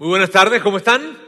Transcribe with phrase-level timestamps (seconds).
[0.00, 1.18] Muy buenas tardes, ¿cómo están?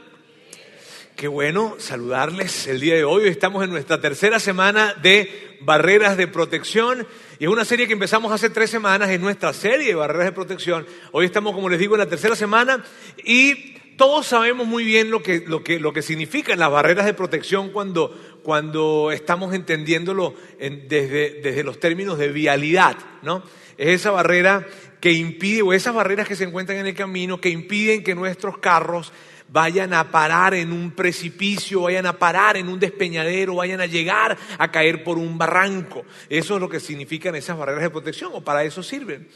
[1.15, 3.29] Qué bueno saludarles el día de hoy.
[3.29, 7.07] Estamos en nuestra tercera semana de barreras de protección
[7.39, 10.33] y es una serie que empezamos hace tres semanas, es nuestra serie de barreras de
[10.33, 10.87] protección.
[11.11, 12.83] Hoy estamos, como les digo, en la tercera semana
[13.23, 17.13] y todos sabemos muy bien lo que, lo que, lo que significan las barreras de
[17.13, 23.43] protección cuando, cuando estamos entendiéndolo desde, desde los términos de vialidad, ¿no?
[23.77, 24.67] Es esa barrera
[25.03, 28.59] que impide, o esas barreras que se encuentran en el camino, que impiden que nuestros
[28.59, 29.13] carros
[29.49, 34.39] vayan a parar en un precipicio, vayan a parar en un despeñadero, vayan a llegar
[34.59, 36.05] a caer por un barranco.
[36.29, 39.27] Eso es lo que significan esas barreras de protección, o para eso sirven.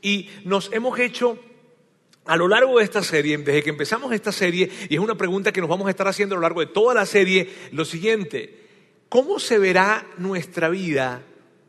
[0.00, 1.38] Y nos hemos hecho
[2.24, 5.52] a lo largo de esta serie, desde que empezamos esta serie, y es una pregunta
[5.52, 8.58] que nos vamos a estar haciendo a lo largo de toda la serie, lo siguiente,
[9.10, 11.20] ¿cómo se verá nuestra vida?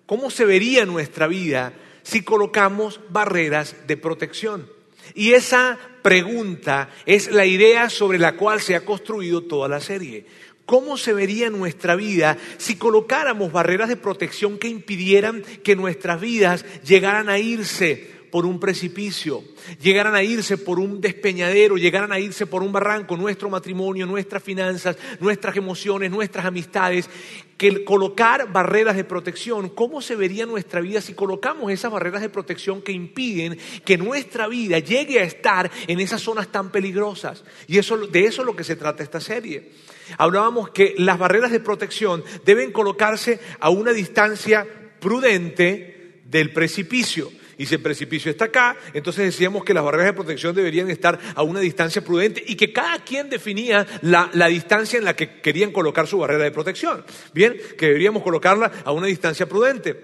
[0.06, 1.74] ¿Cómo se vería nuestra vida
[2.04, 4.70] si colocamos barreras de protección?
[5.14, 10.26] Y esa pregunta es la idea sobre la cual se ha construido toda la serie.
[10.66, 16.66] ¿Cómo se vería nuestra vida si colocáramos barreras de protección que impidieran que nuestras vidas
[16.84, 19.44] llegaran a irse por un precipicio,
[19.82, 24.42] llegaran a irse por un despeñadero, llegaran a irse por un barranco, nuestro matrimonio, nuestras
[24.42, 27.10] finanzas, nuestras emociones, nuestras amistades,
[27.58, 32.30] que colocar barreras de protección, ¿cómo se vería nuestra vida si colocamos esas barreras de
[32.30, 37.44] protección que impiden que nuestra vida llegue a estar en esas zonas tan peligrosas?
[37.68, 39.74] Y eso, de eso es lo que se trata esta serie.
[40.18, 44.66] Hablábamos que las barreras de protección deben colocarse a una distancia
[45.00, 50.14] prudente del precipicio y si el precipicio está acá, entonces decíamos que las barreras de
[50.14, 55.06] protección deberían estar a una distancia prudente y que cada quien definía la, distancia en
[55.06, 57.06] la que querían colocar su barrera de protección.
[57.36, 59.96] Bien, que deberíamos colocarla a una distancia prudente.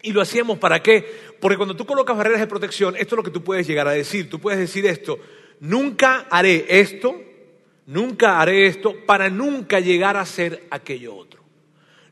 [0.00, 1.04] ¿Y lo hacíamos para qué?
[1.38, 3.92] Porque cuando tú colocas barreras de protección, esto es lo que tú puedes llegar a
[3.92, 4.30] decir.
[4.30, 5.18] Tú puedes decir esto,
[5.60, 7.14] nunca haré esto,
[7.84, 11.42] nunca haré esto para nunca llegar a ser aquello otro.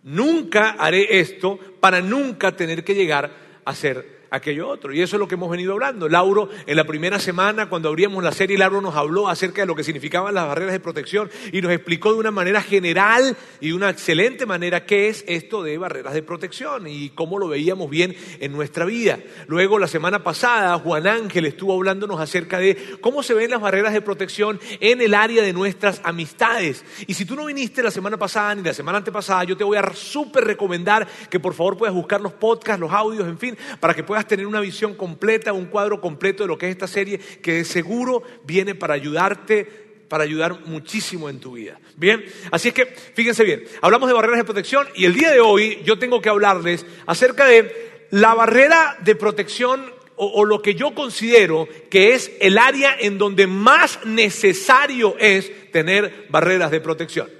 [0.02, 3.32] Nunca haré esto para nunca tener que llegar
[3.64, 4.92] a ser aquello otro.
[4.92, 6.08] Y eso es lo que hemos venido hablando.
[6.08, 9.74] Lauro, en la primera semana, cuando abríamos la serie, Lauro nos habló acerca de lo
[9.74, 13.74] que significaban las barreras de protección y nos explicó de una manera general y de
[13.74, 18.16] una excelente manera qué es esto de barreras de protección y cómo lo veíamos bien
[18.40, 19.18] en nuestra vida.
[19.46, 23.92] Luego, la semana pasada, Juan Ángel estuvo hablándonos acerca de cómo se ven las barreras
[23.92, 26.84] de protección en el área de nuestras amistades.
[27.06, 29.76] Y si tú no viniste la semana pasada ni la semana antepasada, yo te voy
[29.76, 33.94] a súper recomendar que por favor puedas buscar los podcasts, los audios, en fin, para
[33.94, 37.18] que puedas tener una visión completa, un cuadro completo de lo que es esta serie,
[37.18, 41.78] que de seguro viene para ayudarte para ayudar muchísimo en tu vida.
[41.96, 45.40] Bien, así es que fíjense bien, hablamos de barreras de protección y el día de
[45.40, 50.74] hoy yo tengo que hablarles acerca de la barrera de protección o, o, lo que
[50.74, 57.30] yo considero que es el área en donde más necesario es tener barreras de protección.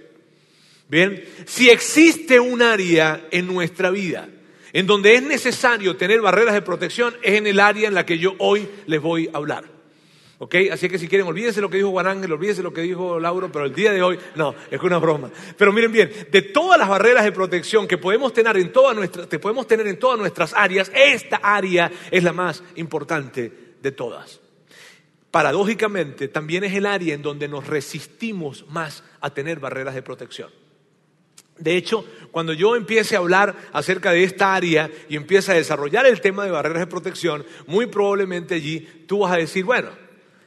[0.88, 4.28] Bien, si existe un área en nuestra vida
[4.72, 8.18] en donde es necesario tener barreras de protección es en el área en la que
[8.18, 9.78] yo hoy les voy a hablar.
[10.40, 10.54] ¿Ok?
[10.70, 13.50] Así que si quieren, olvídense lo que dijo Juan Ángel, olvídense lo que dijo Lauro,
[13.50, 15.30] pero el día de hoy, no, es una broma.
[15.56, 18.70] Pero miren bien, de todas las barreras de protección que podemos tener en
[19.28, 23.52] que podemos tener en todas nuestras áreas, esta área es la más importante
[23.82, 24.40] de todas.
[25.32, 30.50] Paradójicamente, también es el área en donde nos resistimos más a tener barreras de protección.
[31.58, 36.06] De hecho, cuando yo empiece a hablar acerca de esta área y empiece a desarrollar
[36.06, 39.91] el tema de barreras de protección, muy probablemente allí tú vas a decir, bueno,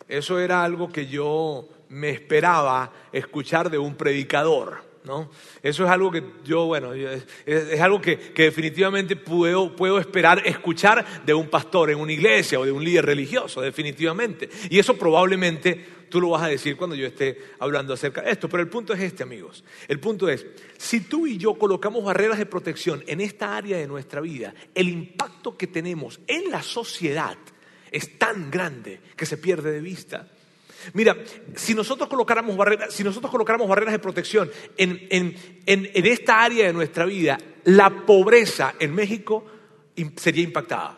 [0.07, 4.89] eso era algo que yo me esperaba escuchar de un predicador.
[5.03, 5.31] ¿No?
[5.63, 11.23] Eso es algo que yo, bueno, es, algo que, que definitivamente puedo, puedo, esperar escuchar
[11.25, 14.47] de un pastor en una iglesia o de un líder religioso, definitivamente.
[14.69, 18.47] Y eso probablemente tú lo vas a decir cuando yo esté hablando acerca de esto.
[18.47, 19.63] Pero el punto es este, amigos.
[19.87, 20.45] El punto es,
[20.77, 24.89] si tú y yo colocamos barreras de protección en esta área de nuestra vida, el
[24.89, 27.37] impacto que tenemos en la sociedad
[27.89, 30.27] es tan grande que se pierde de vista.
[30.93, 31.15] Mira,
[31.55, 35.35] si nosotros colocáramos barreras, si nosotros colocáramos barreras de protección en, en,
[35.65, 39.45] en esta área de nuestra vida, la pobreza en México
[40.17, 40.97] sería impactada.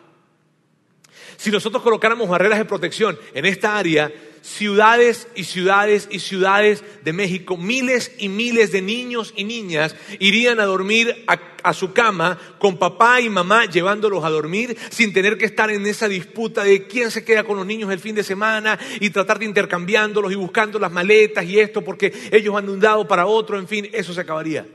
[1.36, 4.10] Si nosotros colocáramos barreras de protección en esta área,
[4.44, 10.60] ciudades y ciudades y ciudades de México, miles y miles de niños y niñas irían
[10.60, 15.46] a dormir a, su cama con papá y mamá llevándolos a dormir sin tener que
[15.46, 18.78] estar en esa disputa de quién se queda con los niños el fin de semana
[19.00, 22.82] y tratar de intercambiándolos y buscando las maletas y esto porque ellos han de un
[22.82, 24.66] lado para otro, en fin, eso se acabaría.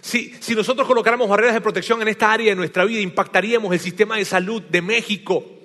[0.00, 3.80] Si, si nosotros colocáramos barreras de protección en esta área de nuestra vida, impactaríamos el
[3.80, 5.55] sistema de salud de México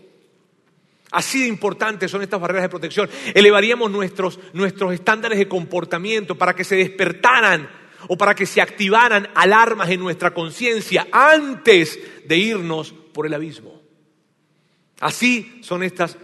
[1.12, 3.10] Así de importantes son estas barreras de protección.
[3.34, 7.70] Elevaríamos nuestros, nuestros estándares de comportamiento para que se despertaran
[8.08, 13.82] o para que se activaran alarmas en nuestra conciencia antes de irnos por el abismo.
[15.02, 16.18] Así son estas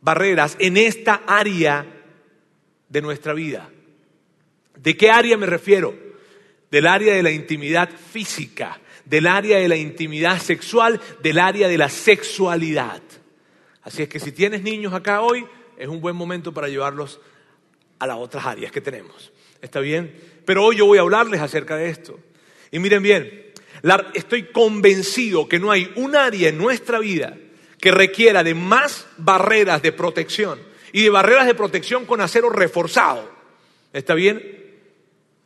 [0.00, 1.84] barreras en esta área
[2.88, 3.68] de nuestra vida.
[4.76, 5.94] ¿De qué área me refiero?
[6.70, 11.78] Del área de la intimidad física, del área de la intimidad sexual, del área de
[11.78, 13.02] la sexualidad.
[13.86, 15.46] Así es que si tienes niños acá hoy,
[15.78, 17.20] es un buen momento para llevarlos
[18.00, 19.32] a las otras áreas que tenemos.
[19.62, 20.12] ¿Está bien?
[20.44, 22.18] Pero hoy yo voy a hablarles acerca de esto.
[22.72, 23.52] Y miren bien,
[24.14, 27.38] estoy convencido que no hay un área en nuestra vida
[27.80, 30.58] que requiera de más barreras de protección
[30.92, 33.30] y de barreras de protección con acero reforzado.
[33.92, 34.42] ¿Está bien?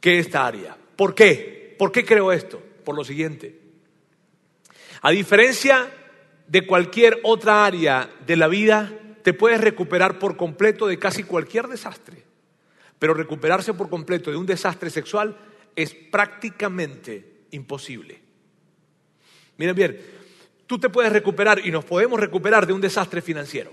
[0.01, 0.79] Que esta área.
[0.97, 1.77] ¿Por qué?
[1.79, 2.63] ¿Por qué creo esto?
[2.87, 3.61] Por lo siguiente.
[5.03, 5.93] A diferencia
[6.51, 8.93] de cualquier otra área de la vida,
[9.23, 12.25] te puedes recuperar por completo de casi cualquier desastre.
[12.99, 15.37] Pero recuperarse por completo de un desastre sexual
[15.77, 18.21] es prácticamente imposible.
[19.59, 20.01] Miren bien,
[20.67, 23.73] tú te puedes recuperar y nos podemos recuperar de un desastre financiero.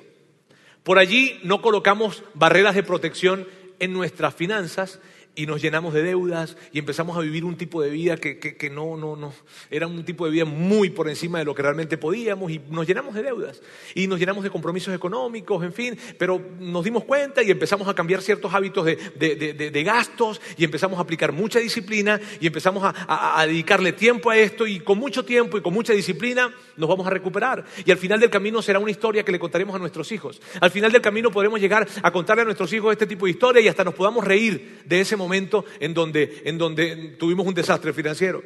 [0.83, 3.47] Por allí no colocamos barreras de protección
[3.79, 4.99] en nuestras finanzas
[5.37, 8.69] y nos llenamos de deudas y empezamos a vivir un tipo de vida que, que,
[8.71, 9.31] no, no, no,
[9.69, 12.87] era un tipo de vida muy por encima de lo que realmente podíamos y nos
[12.87, 13.61] llenamos de deudas
[13.93, 17.93] y nos llenamos de compromisos económicos, en fin, pero nos dimos cuenta y empezamos a
[17.93, 22.83] cambiar ciertos hábitos de, de, de, gastos y empezamos a aplicar mucha disciplina y empezamos
[22.83, 26.89] a, a, dedicarle tiempo a esto y con mucho tiempo y con mucha disciplina nos
[26.89, 29.79] vamos a recuperar y al final del camino será una historia que le contaremos a
[29.79, 30.41] nuestros hijos.
[30.59, 33.61] Al final del camino podremos llegar a contarle a nuestros hijos este tipo de historia
[33.61, 37.53] y hasta nos podamos reír de ese momento momento en donde, en donde tuvimos un
[37.53, 38.41] desastre financiero.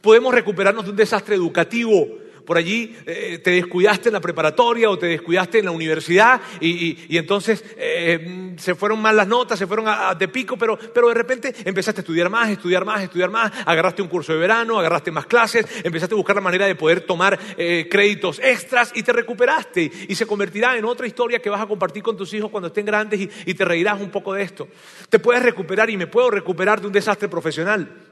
[0.00, 2.06] Podemos recuperarnos de un desastre educativo.
[2.50, 7.16] Por allí eh, te descuidaste en la preparatoria o te descuidaste en la universidad y,
[7.16, 9.86] entonces eh, se fueron mal las notas, se fueron
[10.18, 14.02] de pico, pero, pero de repente empezaste a estudiar más, estudiar más, estudiar más, agarraste
[14.02, 17.38] un curso de verano, agarraste más clases, empezaste a buscar la manera de poder tomar
[17.56, 21.68] eh, créditos extras y te recuperaste y se convertirá en otra historia que vas a
[21.68, 24.66] compartir con tus hijos cuando estén grandes y, y te reirás un poco de esto.
[25.08, 28.09] Te puedes recuperar y me puedo recuperar de un desastre profesional.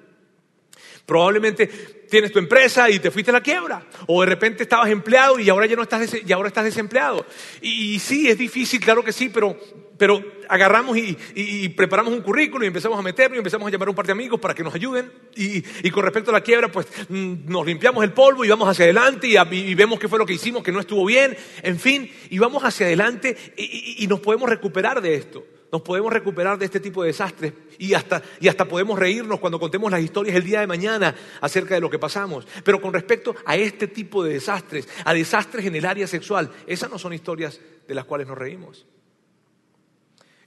[1.08, 1.66] Probablemente
[2.10, 3.82] tienes tu empresa y te fuiste a la quiebra.
[4.08, 7.24] O de repente estabas empleado y ahora ya no estás, y ahora estás desempleado.
[7.62, 9.58] Y, sí, es difícil, claro que sí, pero,
[9.96, 13.90] pero agarramos y, preparamos un currículum y empezamos a meterlo y empezamos a llamar a
[13.92, 15.10] un par de amigos para que nos ayuden.
[15.34, 18.84] Y, con respecto a la quiebra, pues mm, nos limpiamos el polvo y vamos hacia
[18.84, 21.34] adelante y, vemos qué fue lo que hicimos, que no estuvo bien.
[21.62, 26.58] En fin, y vamos hacia adelante y nos podemos recuperar de esto nos podemos recuperar
[26.58, 30.36] de este tipo de desastres y hasta, y hasta podemos reírnos cuando contemos las historias
[30.36, 32.46] el día de mañana acerca de lo que pasamos.
[32.64, 36.90] Pero con respecto a este tipo de desastres, a desastres en el área sexual, esas
[36.90, 38.86] no son historias de las cuales nos reímos.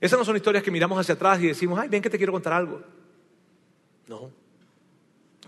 [0.00, 2.32] Esas no son historias que miramos hacia atrás y decimos, ay, ven que te quiero
[2.32, 2.82] contar algo.
[4.08, 4.32] No.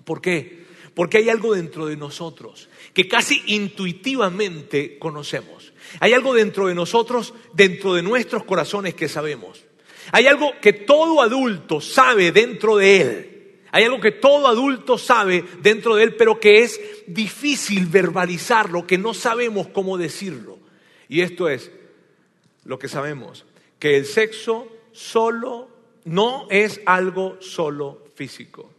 [0.05, 0.65] ¿Por qué?
[0.95, 5.74] Porque hay algo dentro de nosotros que casi intuitivamente conocemos.
[6.01, 9.65] Hay algo dentro de nosotros, dentro de nuestros corazones que sabemos.
[10.13, 13.31] Hay algo que todo adulto sabe dentro de él.
[13.73, 18.99] Hay algo que todo adulto sabe dentro de él, pero que es difícil verbalizarlo, que
[18.99, 20.59] no sabemos cómo decirlo.
[21.09, 21.73] Y esto es
[22.65, 23.45] lo que sabemos,
[23.79, 25.69] que el sexo solo
[26.05, 28.71] no es algo solo físico.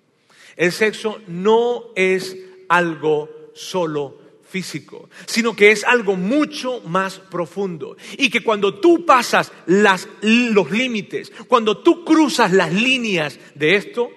[0.56, 2.38] El sexo no es
[2.70, 7.98] algo solo físico, sino que es algo mucho más profundo.
[8.18, 14.10] Y que cuando tú pasas los límites, cuando tú cruzas las líneas de esto,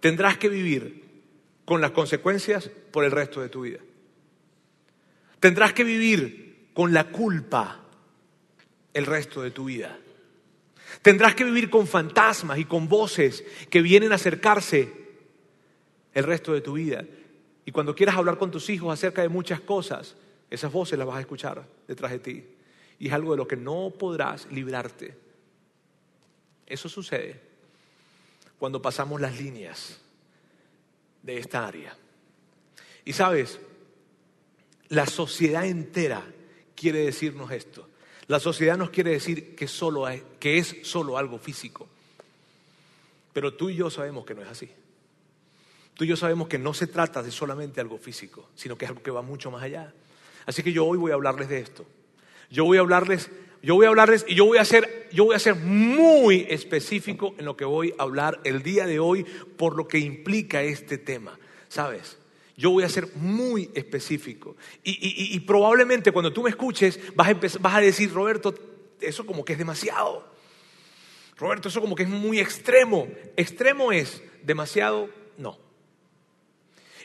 [0.00, 1.04] tendrás que vivir
[1.64, 3.78] con las consecuencias por el resto de tu vida.
[5.40, 7.84] Tendrás que vivir con la culpa
[8.92, 9.98] el resto de tu vida.
[11.02, 14.90] Tendrás que vivir con fantasmas y con voces que vienen a acercarse
[16.14, 17.04] el resto de tu vida.
[17.64, 20.16] Y cuando quieras hablar con tus hijos acerca de muchas cosas,
[20.50, 22.44] esas voces las vas a escuchar detrás de ti.
[22.98, 25.16] Y es algo de lo que no podrás librarte.
[26.66, 27.40] Eso sucede
[28.58, 30.00] cuando pasamos las líneas
[31.22, 31.96] de esta área.
[33.04, 33.58] Y sabes,
[34.88, 36.24] la sociedad entera
[36.74, 37.88] quiere decirnos esto.
[38.26, 39.66] La sociedad nos quiere decir que,
[40.38, 41.88] que es solo algo físico.
[43.32, 44.70] Pero tú y yo sabemos que no es así.
[45.94, 48.90] Tú y yo sabemos que no se trata de solamente algo físico, sino que es
[48.90, 49.92] algo que va mucho más allá.
[50.46, 51.86] Así que yo hoy voy a hablarles de esto.
[52.50, 53.30] Yo voy a hablarles,
[53.62, 57.34] yo voy a hablarles y yo voy a ser, yo voy a ser muy específico
[57.38, 59.24] en lo que voy a hablar el día de hoy
[59.56, 61.38] por lo que implica este tema.
[61.68, 62.18] ¿Sabes?
[62.56, 64.56] Yo voy a ser muy específico.
[64.82, 68.54] Y, probablemente cuando tú me escuches vas a, vas a decir, Roberto,
[69.00, 70.28] eso como que es demasiado.
[71.36, 73.08] Roberto, eso como que es muy extremo.
[73.36, 75.63] Extremo es demasiado, no.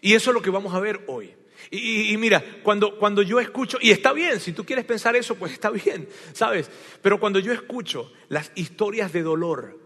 [0.02, 1.34] Y eso es lo que vamos a ver hoy.
[1.72, 5.52] Y, mira, cuando, cuando yo escucho, y está bien, si tú quieres pensar eso, pues
[5.52, 6.70] está bien, ¿sabes?
[7.02, 9.78] Pero cuando yo escucho las historias de dolor,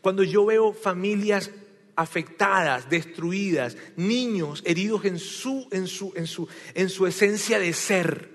[0.00, 1.50] cuando yo veo familias
[1.96, 8.30] afectadas, destruidas, niños heridos en su, en su, en su, en su esencia de ser,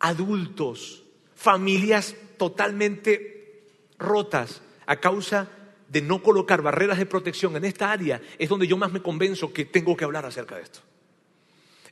[0.00, 3.62] adultos, familias totalmente
[3.98, 5.48] rotas a causa
[5.88, 9.52] de no colocar barreras de protección en esta área, es donde yo más me convenzo
[9.52, 10.80] que tengo que hablar acerca de esto.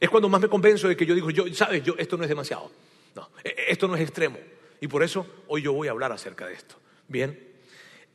[0.00, 2.28] Es cuando más me convenzo de que yo digo, yo, sabes, yo, esto no es
[2.28, 2.70] demasiado.
[3.14, 4.38] No, e, e, esto no es extremo.
[4.80, 6.74] Y por eso hoy yo voy a hablar acerca de esto.
[7.08, 7.38] Bien.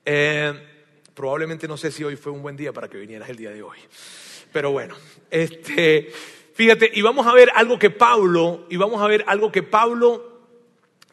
[0.05, 0.53] Eh,
[1.13, 3.63] probablemente no sé si hoy fue un buen día para que vinieras el día de
[3.63, 3.77] hoy.
[4.51, 4.95] Pero bueno,
[5.29, 6.11] este,
[6.53, 10.41] fíjate, y vamos a ver algo que Pablo, y vamos a ver algo que Pablo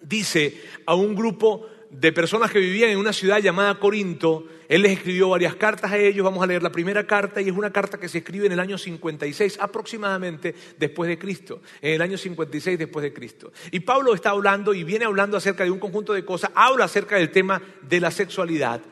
[0.00, 4.46] dice a un grupo de personas que vivían en una ciudad llamada Corinto.
[4.68, 6.24] Él les escribió varias cartas a ellos.
[6.24, 8.60] Vamos a leer la primera carta y es una carta que se escribe en el
[8.60, 11.62] año 56 aproximadamente después de Cristo.
[11.80, 13.50] En el año 56 después de Cristo.
[13.70, 16.50] Y Pablo está hablando y viene hablando acerca de un conjunto de cosas.
[16.54, 18.82] Habla acerca del tema de la sexualidad.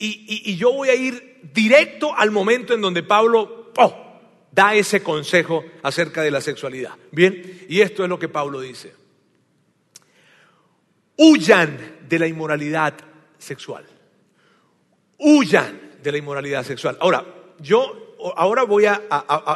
[0.00, 4.20] Y, yo voy a ir directo al momento en donde Pablo oh,
[4.52, 6.92] da ese consejo acerca de la sexualidad.
[7.10, 8.94] Bien, y esto es lo que Pablo dice.
[11.18, 12.94] Huyan de la inmoralidad
[13.38, 13.84] sexual.
[15.18, 16.96] Huyan de la inmoralidad sexual.
[17.00, 17.24] Ahora,
[17.60, 19.02] yo ahora voy a,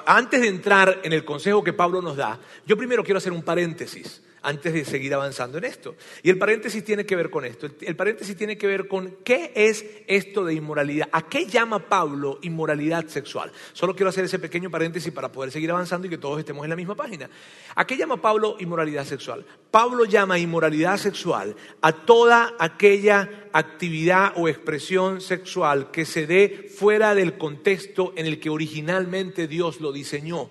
[0.06, 3.42] antes de entrar en el consejo que Pablo nos da, yo primero quiero hacer un
[3.42, 5.96] paréntesis antes de seguir avanzando en esto.
[6.22, 7.68] Y el paréntesis tiene que ver con esto.
[7.80, 11.08] El paréntesis tiene que ver con qué es esto de inmoralidad.
[11.12, 13.52] ¿A qué llama Pablo inmoralidad sexual?
[13.72, 16.70] Solo quiero hacer ese pequeño paréntesis para poder seguir avanzando y que todos estemos en
[16.70, 17.30] la misma página.
[17.74, 19.44] ¿A qué llama Pablo inmoralidad sexual?
[19.70, 27.14] Pablo llama inmoralidad sexual a toda aquella actividad o expresión sexual que se dé fuera
[27.14, 30.50] del contexto en el que originalmente Dios lo diseñó.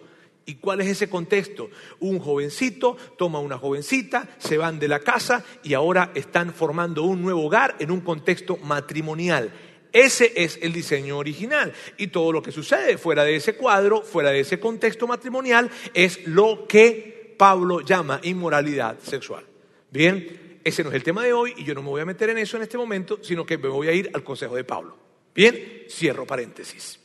[0.51, 1.69] ¿Y cuál es ese contexto?
[2.01, 7.21] Un jovencito toma una jovencita, se van de la casa y ahora están formando un
[7.21, 9.49] nuevo hogar en un contexto matrimonial.
[9.93, 11.71] Ese es el diseño original.
[11.95, 16.27] Y todo lo que sucede fuera de ese cuadro, fuera de ese contexto matrimonial, es
[16.27, 19.45] lo que Pablo llama inmoralidad sexual.
[19.89, 22.29] Bien, ese no es el tema de hoy y yo no me voy a meter
[22.29, 24.97] en eso en este momento, sino que me voy a ir al consejo de Pablo.
[25.33, 26.99] Bien, cierro paréntesis.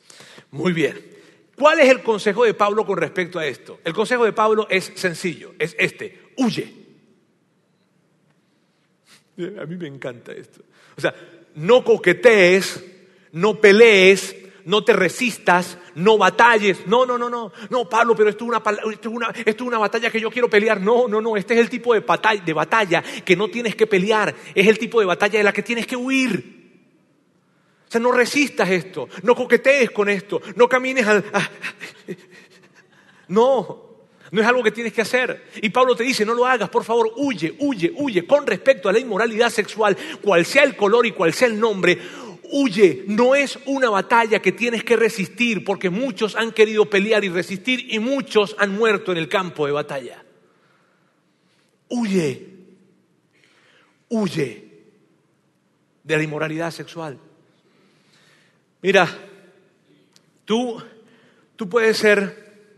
[0.50, 1.15] Muy bien.
[1.56, 3.80] ¿Cuál es el consejo de Pablo con respecto a esto?
[3.84, 6.72] El consejo de Pablo es sencillo, es este, huye.
[9.60, 10.62] A mí me encanta esto.
[10.96, 11.14] O sea,
[11.54, 12.84] no coquetees,
[13.32, 14.36] no pelees,
[14.66, 16.86] no te resistas, no batalles.
[16.86, 17.52] No, no, no, no.
[17.70, 20.30] No, Pablo, pero esto es una, esto es una, esto es una batalla que yo
[20.30, 20.80] quiero pelear.
[20.80, 21.36] No, no, no.
[21.36, 24.34] Este es el tipo de batalla, de batalla que no tienes que pelear.
[24.54, 26.55] Es el tipo de batalla de la que tienes que huir.
[28.00, 31.24] No resistas esto, no coquetees con esto, no camines al...
[33.28, 33.86] No,
[34.30, 35.50] no es algo que tienes que hacer.
[35.62, 38.26] Y Pablo te dice, no lo hagas, por favor, huye, huye, huye.
[38.26, 41.98] Con respecto a la inmoralidad sexual, cual sea el color y cual sea el nombre,
[42.50, 43.04] huye.
[43.08, 47.92] No es una batalla que tienes que resistir, porque muchos han querido pelear y resistir
[47.92, 50.22] y muchos han muerto en el campo de batalla.
[51.88, 52.48] Huye,
[54.08, 54.64] huye
[56.02, 57.18] de la inmoralidad sexual.
[58.86, 59.08] Mira,
[60.44, 60.80] tú,
[61.56, 62.68] tú puedes ser,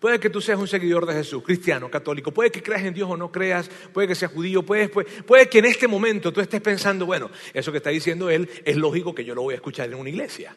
[0.00, 3.08] puede que tú seas un seguidor de Jesús, cristiano, católico, puede que creas en Dios
[3.08, 6.60] o no creas, puede que seas judío, puede, puede, que en este momento tú estés
[6.60, 9.88] pensando, bueno, eso que está diciendo él es lógico que yo lo voy a escuchar
[9.88, 10.56] en una iglesia.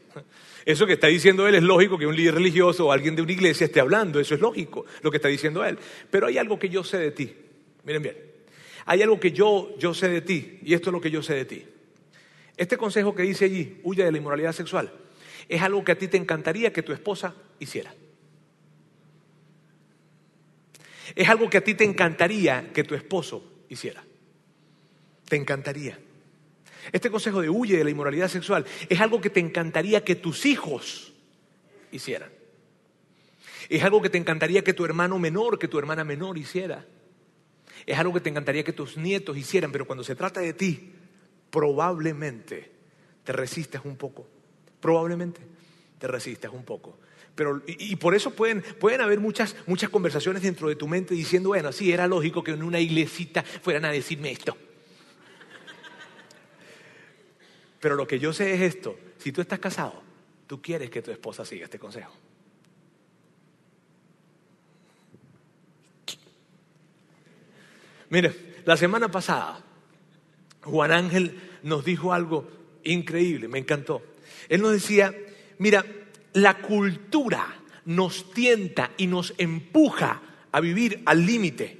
[0.66, 3.32] Eso que está diciendo él es lógico que un líder religioso o alguien de una
[3.32, 5.78] iglesia esté hablando, eso es lógico, lo que está diciendo él.
[6.10, 7.32] Pero hay algo que yo sé de ti,
[7.84, 8.18] miren bien,
[8.88, 11.36] hay algo que yo, yo sé de ti, y esto es lo que yo sé
[11.36, 11.66] de ti.
[12.58, 14.92] Este consejo que dice allí, huya de la inmoralidad sexual,
[15.50, 17.94] es algo que a ti te encantaría que tu esposa hiciera.
[21.16, 24.04] Es algo que a ti te encantaría que tu esposo hiciera.
[25.28, 26.00] Te encantaría.
[26.92, 30.46] Este consejo de huye de la inmoralidad sexual es algo que te encantaría que tus
[30.46, 31.14] hijos
[31.92, 32.30] hicieran.
[33.70, 36.86] Es algo que te encantaría que tu hermano menor, que tu hermana menor hiciera.
[37.86, 40.94] Es algo que te encantaría que tus nietos hicieran, pero cuando se trata de ti,
[41.50, 42.72] probablemente
[43.24, 44.28] te resistes un poco.
[44.80, 45.42] Probablemente
[46.00, 46.98] te resistes un poco.
[47.36, 51.50] Pero, y, por eso pueden, pueden haber muchas, muchas conversaciones dentro de tu mente diciendo,
[51.50, 54.56] bueno, sí, era lógico que en una iglesita fueran a decirme esto.
[57.82, 60.02] Pero lo que yo sé es esto, si tú estás casado,
[60.48, 62.14] tú quieres que tu esposa siga este consejo.
[68.10, 69.65] Mire, la semana pasada
[70.66, 72.48] Juan Ángel nos dijo algo
[72.84, 74.02] increíble, me encantó.
[74.50, 75.16] Él nos decía,
[75.58, 75.86] mira,
[76.34, 81.78] la cultura nos tienta y nos empuja a vivir al límite.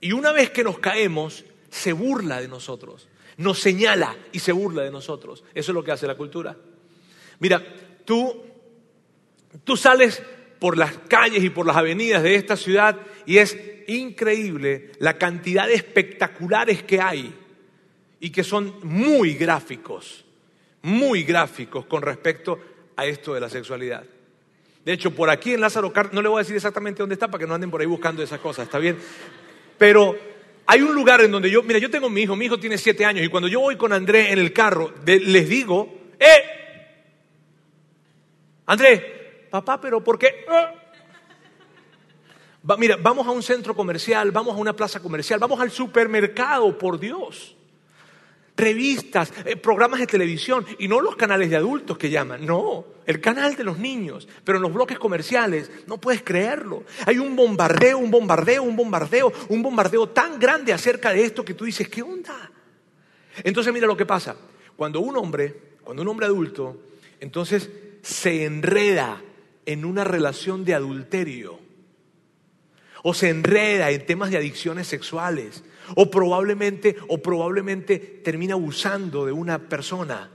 [0.00, 4.82] Y una vez que nos caemos, se burla de nosotros, nos señala y se burla
[4.82, 5.44] de nosotros.
[5.54, 6.56] Eso es lo que hace la cultura.
[7.38, 7.62] Mira,
[8.04, 8.44] tú,
[9.64, 10.22] tú sales
[10.58, 13.56] por las calles y por las avenidas de esta ciudad y es
[13.88, 17.34] increíble la cantidad de espectaculares que hay
[18.20, 20.24] y que son muy gráficos,
[20.82, 22.60] muy gráficos con respecto
[22.94, 24.04] a esto de la sexualidad.
[24.84, 27.28] De hecho, por aquí en Lázaro Cárdenas, no le voy a decir exactamente dónde está
[27.28, 28.98] para que no anden por ahí buscando esas cosas, ¿está bien?
[29.78, 30.16] Pero
[30.66, 33.04] hay un lugar en donde yo, mira, yo tengo mi hijo, mi hijo tiene siete
[33.04, 36.42] años y cuando yo voy con André en el carro, les digo, ¡eh!
[38.66, 40.44] André, papá, pero ¿por qué?
[42.78, 47.00] mira, vamos a un centro comercial, vamos a una plaza comercial, vamos al supermercado, por
[47.00, 47.56] Dios
[48.60, 53.20] revistas, eh, programas de televisión y no los canales de adultos que llaman, no, el
[53.20, 56.84] canal de los niños, pero en los bloques comerciales, no puedes creerlo.
[57.06, 61.54] Hay un bombardeo, un bombardeo, un bombardeo, un bombardeo tan grande acerca de esto que
[61.54, 62.50] tú dices, ¿qué onda?
[63.42, 64.36] Entonces mira lo que pasa,
[64.76, 66.80] cuando un hombre, cuando un hombre adulto,
[67.20, 67.70] entonces
[68.02, 69.22] se enreda
[69.66, 71.58] en una relación de adulterio
[73.02, 75.62] o se enreda en temas de adicciones sexuales
[75.96, 80.30] o probablemente, o probablemente termina abusando de una persona.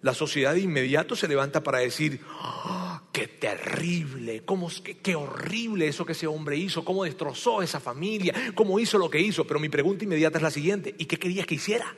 [0.00, 5.86] La sociedad de inmediato se levanta para decir, ¡Ah, qué terrible, cómo, qué, qué horrible
[5.86, 9.46] eso que ese hombre hizo, cómo destrozó esa familia, cómo hizo lo que hizo.
[9.46, 11.94] Pero mi pregunta inmediata es la siguiente, ¿y qué querías que hiciera?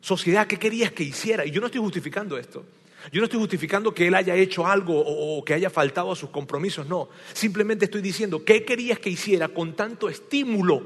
[0.00, 1.46] Sociedad, ¿qué querías que hiciera?
[1.46, 2.66] Y yo no estoy justificando esto.
[3.12, 6.30] Yo no estoy justificando que él haya hecho algo o, que haya faltado a sus
[6.30, 7.08] compromisos, no.
[7.32, 10.82] Simplemente estoy diciendo, ¿qué querías que hiciera con tanto estímulo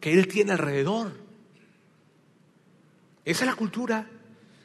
[0.00, 1.12] que él tiene alrededor?
[3.24, 4.08] Esa es la cultura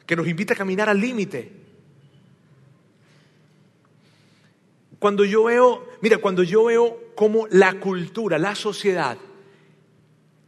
[0.06, 1.52] que nos invita a caminar al límite.
[4.98, 9.18] Cuando yo veo, mira, cuando yo veo cómo la cultura, la sociedad,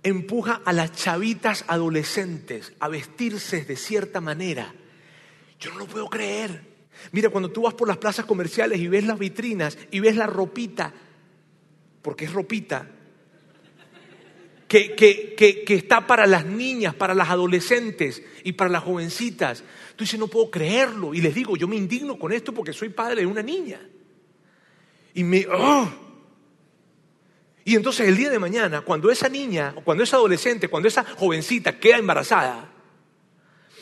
[0.05, 4.73] empuja a las chavitas adolescentes a vestirse de cierta manera,
[5.59, 6.75] yo no lo puedo creer.
[7.13, 10.27] Mira, cuando tú vas por las plazas comerciales y ves las vitrinas y ves la
[10.27, 10.93] ropita,
[12.03, 12.89] porque es ropita,
[14.69, 14.95] que,
[15.37, 19.63] que, está para las niñas, para las adolescentes y para las jovencitas.
[19.95, 21.15] Tú dices, no puedo creerlo.
[21.15, 23.81] Y les digo, yo me indigno con esto porque soy padre de una niña.
[25.15, 25.47] Y me...
[25.47, 25.89] ¡oh!
[27.65, 31.79] Y entonces el día de mañana, cuando esa niña, cuando esa adolescente, cuando esa jovencita
[31.79, 32.74] queda embarazada,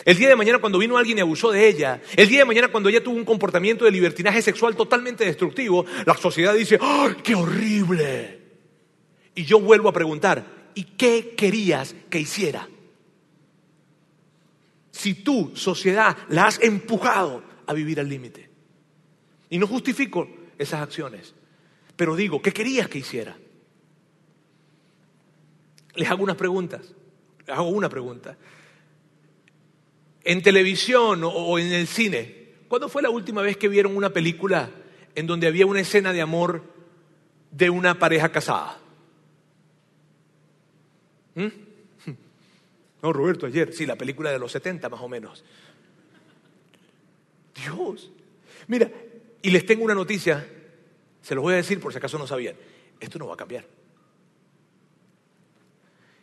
[0.04, 2.68] el día de mañana cuando vino alguien y abusó de ella, el día de mañana
[2.68, 7.34] cuando ella tuvo un comportamiento de libertinaje sexual totalmente destructivo, la sociedad dice, ¡ay, qué
[7.34, 8.40] horrible!
[9.34, 12.68] Y yo vuelvo a preguntar, ¿y qué querías que hiciera?
[14.90, 18.50] Si tú, sociedad, la has empujado a vivir al límite.
[19.50, 21.34] Y no justifico esas acciones,
[21.96, 23.36] pero digo, ¿qué querías que hiciera?
[25.94, 26.94] Les hago unas preguntas,
[27.46, 28.36] les hago una pregunta
[30.24, 32.42] en televisión o en el cine.
[32.68, 34.70] ¿Cuándo fue la última vez que vieron una película
[35.14, 36.62] en donde había una escena de amor
[37.50, 38.78] de una pareja casada?
[41.34, 41.46] ¿Mm?
[43.02, 45.44] No, Roberto, ayer, sí, la película de los 70 más o menos.
[47.54, 48.12] Dios.
[48.68, 48.90] Mira,
[49.42, 50.46] y les tengo una noticia,
[51.20, 52.54] se los voy a decir por si acaso no sabían.
[53.00, 53.64] Esto no va a cambiar.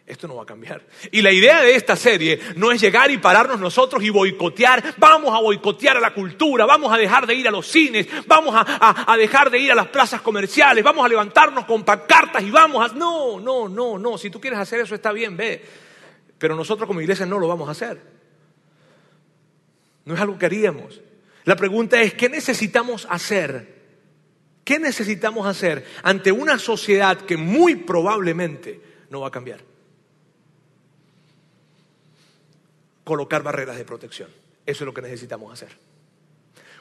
[0.10, 0.82] Esto no va a cambiar.
[1.12, 4.95] Y la idea de esta serie no es llegar y pararnos nosotros y boicotear.
[4.98, 8.56] Vamos a boicotear a la cultura, vamos a dejar de ir a los cines, vamos
[8.58, 12.89] a, dejar de ir a las plazas comerciales, vamos a levantarnos con pancartas y vamos
[12.89, 12.95] a...
[12.95, 14.17] No, no, no, no.
[14.17, 15.63] Si tú quieres hacer eso está bien, ve.
[16.39, 18.02] Pero nosotros como iglesia no lo vamos a hacer.
[20.06, 21.02] No es algo que haríamos.
[21.43, 23.76] La pregunta es, ¿qué necesitamos hacer?
[24.63, 29.69] ¿Qué necesitamos hacer ante una sociedad que muy probablemente no va a cambiar?
[33.10, 34.30] Colocar barreras de protección.
[34.67, 35.76] Eso es lo que necesitamos hacer.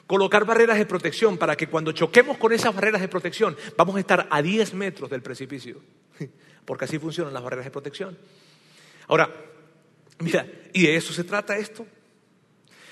[0.05, 3.99] Colocar barreras de protección para que cuando choquemos con esas barreras de protección vamos a
[3.99, 5.81] estar a 10 metros del precipicio.
[6.65, 8.15] Porque así funcionan las barreras de protección.
[9.07, 9.33] Ahora,
[10.19, 11.87] mira, ¿y de eso se trata esto?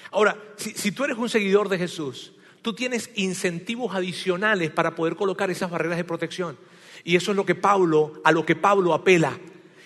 [0.10, 5.52] Ahora, si, tú eres un seguidor de Jesús, tú tienes incentivos adicionales para poder colocar
[5.52, 6.58] esas barreras de protección.
[7.04, 9.38] Y eso es lo que Pablo, a lo que Pablo apela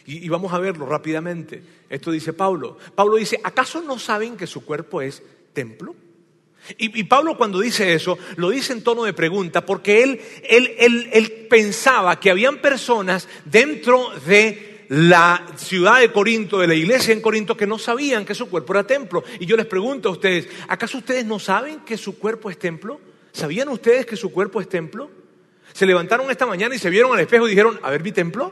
[0.05, 1.61] y, vamos a verlo rápidamente.
[1.89, 2.77] Esto dice Pablo.
[2.95, 5.21] Pablo dice, ¿acaso no saben que su cuerpo es
[5.53, 5.95] templo?
[6.77, 11.09] Y, Pablo cuando dice eso, lo dice en tono de pregunta, porque él, él, él,
[11.11, 17.21] él pensaba que habían personas dentro de la ciudad de Corinto, de la iglesia en
[17.21, 19.23] Corinto, que no sabían que su cuerpo era templo.
[19.39, 22.99] Y yo les pregunto a ustedes, ¿acaso ustedes no saben que su cuerpo es templo?
[23.31, 25.09] ¿Sabían ustedes que su cuerpo es templo?
[25.73, 28.51] Se levantaron esta mañana y se vieron al espejo y dijeron, a ver mi templo.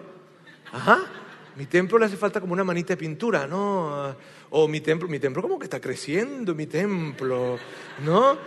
[0.72, 1.19] Ajá,
[1.60, 4.16] mi templo le hace falta como una manita de pintura, ¿no?
[4.52, 7.60] O mi templo, mi templo como que está creciendo, mi templo,
[8.06, 8.38] ¿no?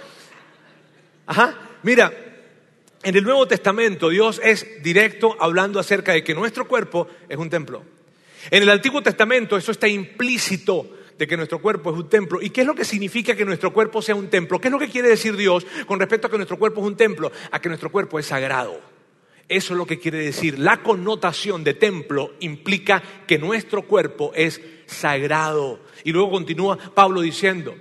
[1.26, 2.10] Ajá, mira,
[3.02, 7.50] en el Nuevo Testamento Dios es directo hablando acerca de que nuestro cuerpo es un
[7.50, 7.82] templo.
[8.50, 12.40] En el Antiguo Testamento eso está implícito de que nuestro cuerpo es un templo.
[12.40, 14.58] ¿Y qué es lo que significa que nuestro cuerpo sea un templo?
[14.58, 16.96] ¿Qué es lo que quiere decir Dios con respecto a que nuestro cuerpo es un
[16.96, 17.30] templo?
[17.50, 18.91] A que nuestro cuerpo es sagrado.
[19.52, 20.58] Eso es lo que quiere decir.
[20.58, 25.80] La connotación de templo implica que nuestro cuerpo es sagrado.
[26.04, 27.74] Y luego continúa Pablo diciendo,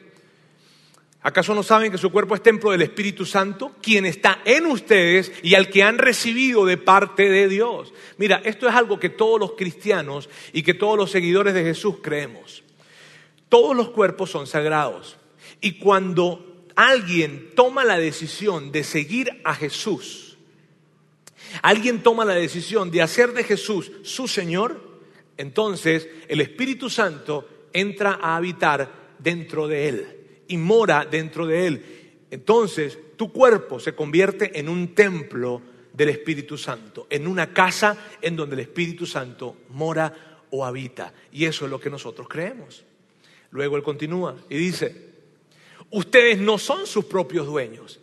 [1.22, 5.32] ¿acaso no saben que su cuerpo es templo del Espíritu Santo, quien está en ustedes
[5.44, 7.94] y al que han recibido de parte de Dios?
[8.18, 12.00] Mira, esto es algo que todos los cristianos y que todos los seguidores de Jesús
[12.02, 12.64] creemos.
[13.48, 15.16] Todos los cuerpos son sagrados.
[15.62, 20.31] Y cuando alguien toma la decisión de seguir a Jesús,
[21.62, 24.80] alguien toma la decisión de hacer de Jesús su Señor,
[25.38, 30.08] entonces el Espíritu Santo entra a habitar dentro de él
[30.48, 31.86] y mora dentro de él.
[32.30, 35.62] Entonces tu cuerpo se convierte en un templo
[35.94, 41.14] del Espíritu Santo, en una casa en donde el Espíritu Santo mora o habita.
[41.32, 42.84] Y eso es lo que nosotros creemos.
[43.52, 45.12] Luego él continúa y dice,
[45.90, 48.01] ustedes no son sus propios dueños.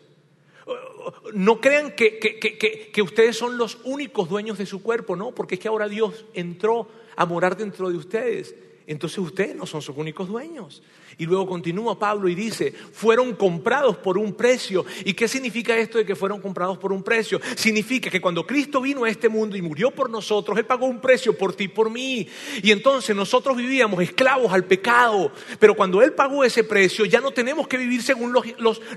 [1.32, 5.60] No crean que, que, ustedes son los únicos dueños de su cuerpo, no, porque es
[5.60, 8.54] que ahora Dios entró a morar dentro de ustedes.
[8.86, 10.82] Entonces ustedes no son sus únicos dueños.
[11.16, 14.84] Y luego continúa Pablo y dice, fueron comprados por un precio.
[15.04, 17.40] ¿Y qué significa esto de que fueron comprados por un precio?
[17.56, 21.00] Significa que cuando Cristo vino a este mundo y murió por nosotros, Él pagó un
[21.00, 22.28] precio por ti y por mí.
[22.62, 25.32] Y entonces nosotros vivíamos esclavos al pecado.
[25.58, 28.44] Pero cuando Él pagó ese precio, ya no tenemos que vivir según los,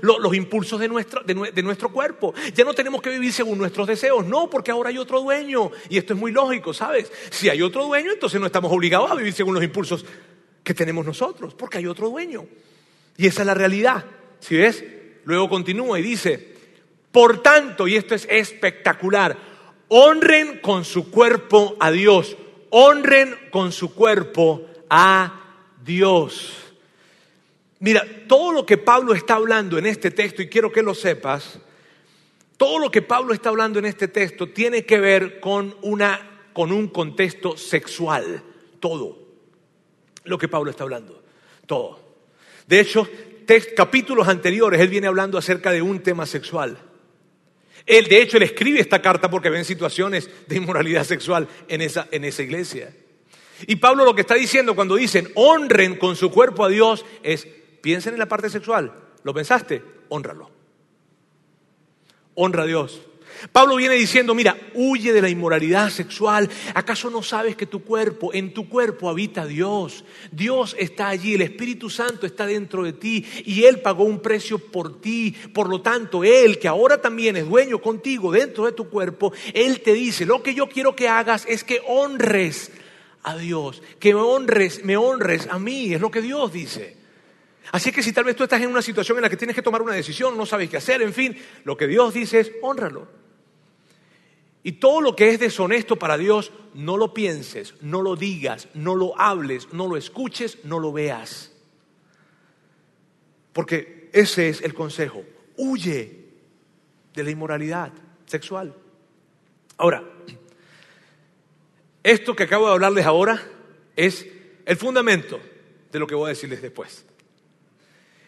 [0.02, 2.34] los, impulsos de nuestro, de nuestro cuerpo.
[2.54, 4.26] Ya no tenemos que vivir según nuestros deseos.
[4.26, 5.70] No, porque ahora hay otro dueño.
[5.88, 7.10] Y esto es muy lógico, ¿sabes?
[7.30, 10.04] Si hay otro dueño, entonces no estamos obligados a vivir según los impulsos
[10.62, 12.46] que tenemos nosotros, porque hay otro dueño.
[13.16, 14.04] Y esa es la realidad.
[14.40, 14.84] Si ves?
[15.24, 16.54] Luego continúa y dice,
[17.10, 19.36] por tanto, y esto es espectacular,
[19.88, 22.36] honren con su cuerpo a Dios,
[22.70, 25.40] honren con su cuerpo a
[25.84, 26.54] Dios.
[27.78, 31.58] Mira, todo lo que Pablo está hablando en este texto, y quiero que lo sepas,
[32.56, 36.72] todo lo que Pablo está hablando en este texto tiene que ver con, una, con
[36.72, 38.42] un contexto sexual,
[38.80, 39.21] todo
[40.24, 41.22] lo que Pablo está hablando.
[41.66, 42.00] Todo.
[42.66, 43.08] De hecho,
[43.76, 46.78] capítulos anteriores, él viene hablando acerca de un tema sexual.
[47.86, 52.06] Él, de hecho, él escribe esta carta porque ven situaciones de inmoralidad sexual en esa,
[52.10, 52.94] en esa iglesia.
[53.66, 57.46] Y Pablo lo que está diciendo cuando dicen honren con su cuerpo a Dios es,
[57.80, 58.92] piensen en la parte sexual.
[59.24, 59.82] ¿Lo pensaste?
[60.08, 60.50] Honralo.
[62.34, 63.02] Honra a Dios.
[63.50, 66.48] Pablo viene diciendo, mira, huye de la inmoralidad sexual.
[66.74, 70.04] ¿Acaso no sabes que tu cuerpo, en tu cuerpo habita Dios?
[70.30, 74.58] Dios está allí, el Espíritu Santo está dentro de ti y Él pagó un precio
[74.58, 75.34] por ti.
[75.52, 79.80] Por lo tanto, Él, que ahora también es dueño contigo dentro de tu cuerpo, Él
[79.80, 82.70] te dice, lo que yo quiero que hagas es que honres
[83.22, 86.96] a Dios, que me honres, me honres a mí, es lo que Dios dice.
[87.70, 89.62] Así que si tal vez tú estás en una situación en la que tienes que
[89.62, 93.21] tomar una decisión, no sabes qué hacer, en fin, lo que Dios dice es honralo.
[94.64, 98.94] Y todo lo que es deshonesto para Dios, no lo pienses, no lo digas, no
[98.94, 101.52] lo hables, no lo escuches, no lo veas.
[103.52, 105.24] Porque ese es el consejo.
[105.56, 106.26] Huye
[107.14, 107.92] de la inmoralidad
[108.26, 108.74] sexual.
[109.76, 110.04] Ahora,
[112.02, 113.42] esto que acabo de hablarles ahora
[113.96, 114.26] es
[114.64, 115.40] el fundamento
[115.90, 117.04] de lo que voy a decirles después.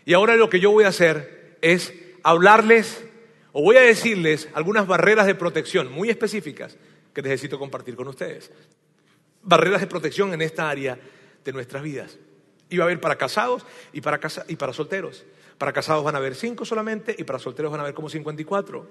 [0.05, 3.05] Y ahora lo que yo voy a hacer es hablarles
[3.57, 6.77] o voy a decirles algunas barreras de protección muy específicas
[7.13, 8.51] que necesito compartir con ustedes.
[9.43, 10.99] Barreras de protección en esta área
[11.45, 12.19] de nuestras vidas.
[12.69, 15.25] Y va a haber para casados y para, y para solteros.
[15.57, 18.89] Para casados van a haber cinco solamente y para solteros van a haber como 54.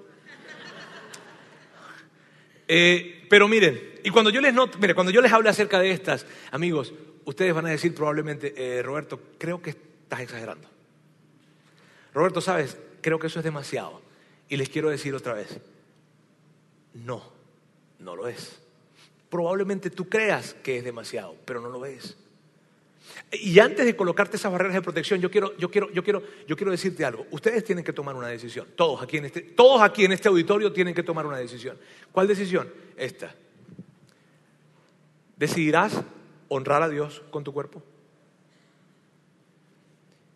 [2.66, 5.90] Eh, pero miren, y cuando yo les noto, mire, cuando yo les hable acerca de
[5.90, 6.94] estas, amigos,
[7.26, 10.66] ustedes van a decir probablemente, eh, Roberto, creo que estás exagerando.
[12.14, 14.03] Roberto, sabes, creo que eso es demasiado.
[14.54, 15.58] Y les quiero decir otra vez,
[16.92, 17.24] no,
[17.98, 18.60] no lo es.
[19.28, 22.16] Probablemente tú creas que es demasiado, pero no lo es.
[23.32, 26.54] Y antes de colocarte esas barreras de protección, yo quiero, yo quiero, yo quiero, yo
[26.54, 27.26] quiero decirte algo.
[27.32, 28.68] Ustedes tienen que tomar una decisión.
[28.76, 31.76] Todos aquí en este, todos aquí en este auditorio tienen que tomar una decisión.
[32.12, 32.72] ¿Cuál decisión?
[32.96, 33.34] Esta.
[35.36, 36.00] ¿Decidirás
[36.46, 37.82] honrar a Dios con tu cuerpo?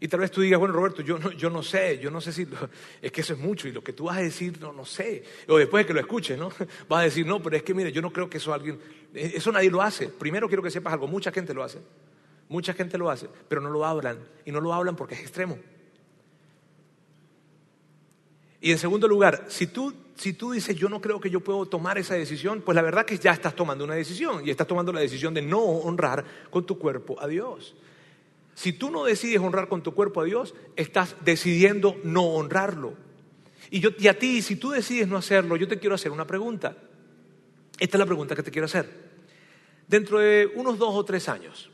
[0.00, 2.32] Y tal vez tú digas, bueno, Roberto, yo no, yo no sé, yo no sé
[2.32, 2.46] si
[3.02, 5.24] es que eso es mucho y lo que tú vas a decir, no, no sé.
[5.48, 6.50] O después de que lo escuches, ¿no?
[6.88, 8.78] Vas a decir, no, pero es que mire, yo no creo que eso alguien,
[9.12, 10.08] eso nadie lo hace.
[10.08, 11.78] Primero quiero que sepas algo, mucha gente lo hace.
[12.48, 14.18] Mucha gente lo hace, pero no lo hablan.
[14.44, 15.58] Y no lo hablan porque es extremo.
[18.61, 21.66] Y en segundo lugar, si tú, si tú dices, yo no creo que yo puedo
[21.66, 24.92] tomar esa decisión, pues la verdad que ya estás tomando una decisión y estás tomando
[24.92, 27.74] la decisión de no honrar con tu cuerpo a Dios.
[28.59, 32.94] Si tú no decides honrar con tu cuerpo a Dios, estás decidiendo no honrarlo.
[33.71, 36.27] Y, yo, y a ti, si tú decides no hacerlo, yo te quiero hacer una
[36.27, 36.77] pregunta.
[37.79, 38.90] Esta es la pregunta que te quiero hacer.
[39.87, 41.71] Dentro de unos dos o tres años,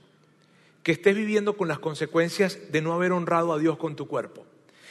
[0.83, 4.45] que estés viviendo con las consecuencias de no haber honrado a Dios con tu cuerpo.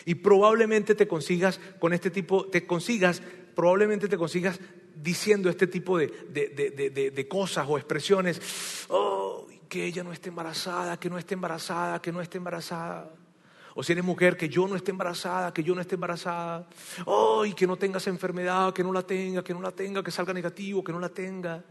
[0.04, 3.22] Y probablemente te consigas con este tipo, te consigas,
[3.54, 4.60] probablemente te consigas
[4.96, 8.42] diciendo este tipo de, de cosas o expresiones.
[8.90, 13.10] Oh, que ella no esté embarazada, que no esté embarazada, que no esté embarazada.
[13.74, 16.68] O si eres mujer, que yo no esté embarazada, que yo no esté embarazada.
[17.08, 20.32] ¡Ay, que no tengas enfermedad, que no la tenga, que no la tenga, que salga
[20.32, 21.64] negativo, que no la tenga!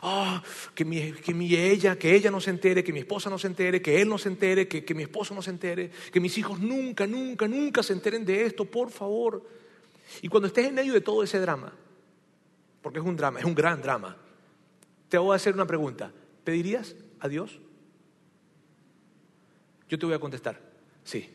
[0.00, 0.40] ¡Ah,
[0.76, 3.48] que, mi, que mi ella, que ella no se entere, que mi esposa no se
[3.48, 6.38] entere, que él no se entere, que, que mi esposo no se entere, que mis
[6.38, 9.42] hijos nunca, nunca, nunca se enteren de esto, por favor.
[10.22, 11.72] Y cuando estés en medio de todo ese drama,
[12.80, 14.16] porque es un drama, es un gran drama,
[15.08, 16.12] te voy a hacer una pregunta.
[16.44, 17.60] ¿Pedirías a Dios?
[19.88, 20.60] Yo te voy a contestar,
[21.04, 21.30] sí.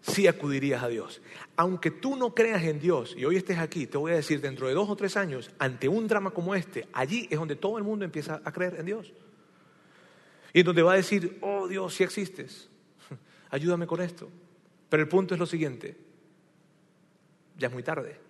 [0.00, 1.22] Sí acudirías a Dios.
[1.56, 4.68] Aunque tú no creas en Dios y hoy estés aquí, te voy a decir, dentro
[4.68, 7.84] de dos o tres años, ante un drama como este, allí es donde todo el
[7.84, 9.12] mundo empieza a creer en Dios.
[10.52, 12.68] Y donde va a decir, oh Dios, si existes,
[13.50, 14.28] ayúdame con esto.
[14.90, 15.96] Pero el punto es lo siguiente,
[17.56, 18.20] ya es muy tarde,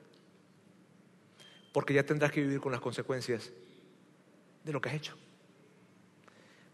[1.73, 3.53] porque ya tendrás que vivir con las consecuencias
[4.63, 5.17] de lo que has hecho.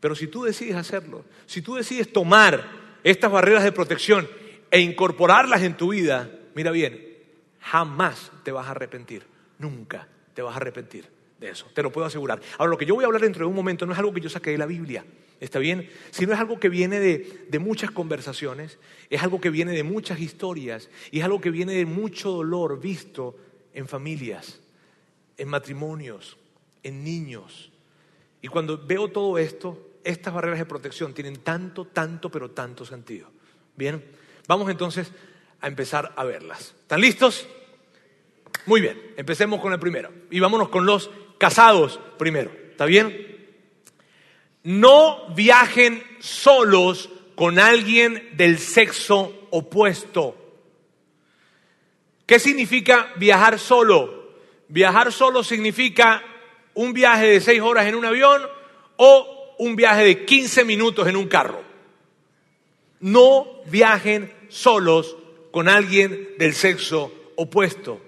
[0.00, 2.66] Pero si tú decides hacerlo, si tú decides tomar
[3.04, 4.28] estas barreras de protección
[4.70, 7.18] e incorporarlas en tu vida, mira bien,
[7.60, 9.24] jamás te vas a arrepentir,
[9.58, 11.06] nunca te vas a arrepentir
[11.38, 12.40] de eso, te lo puedo asegurar.
[12.58, 14.20] Ahora, lo que yo voy a hablar dentro de un momento no es algo que
[14.20, 15.04] yo saqué de la Biblia,
[15.38, 15.88] ¿está bien?
[16.10, 18.78] Sino es algo que viene de, de muchas conversaciones,
[19.10, 22.80] es algo que viene de muchas historias y es algo que viene de mucho dolor
[22.80, 23.36] visto
[23.74, 24.60] en familias,
[25.36, 26.36] en matrimonios,
[26.82, 27.70] en niños.
[28.42, 33.30] Y cuando veo todo esto, estas barreras de protección tienen tanto, tanto, pero tanto sentido.
[33.76, 34.04] Bien,
[34.46, 35.10] vamos entonces
[35.60, 36.74] a empezar a verlas.
[36.82, 37.46] ¿Están listos?
[38.66, 40.12] Muy bien, empecemos con el primero.
[40.30, 42.50] Y vámonos con los casados primero.
[42.70, 43.38] ¿Está bien?
[44.62, 50.36] No viajen solos con alguien del sexo opuesto.
[52.26, 54.34] ¿Qué significa viajar solo?
[54.68, 56.22] Viajar solo significa
[56.74, 58.42] un viaje de seis horas en un avión
[58.96, 61.62] o un viaje de 15 minutos en un carro.
[63.00, 65.16] No viajen solos
[65.50, 68.00] con alguien del sexo opuesto.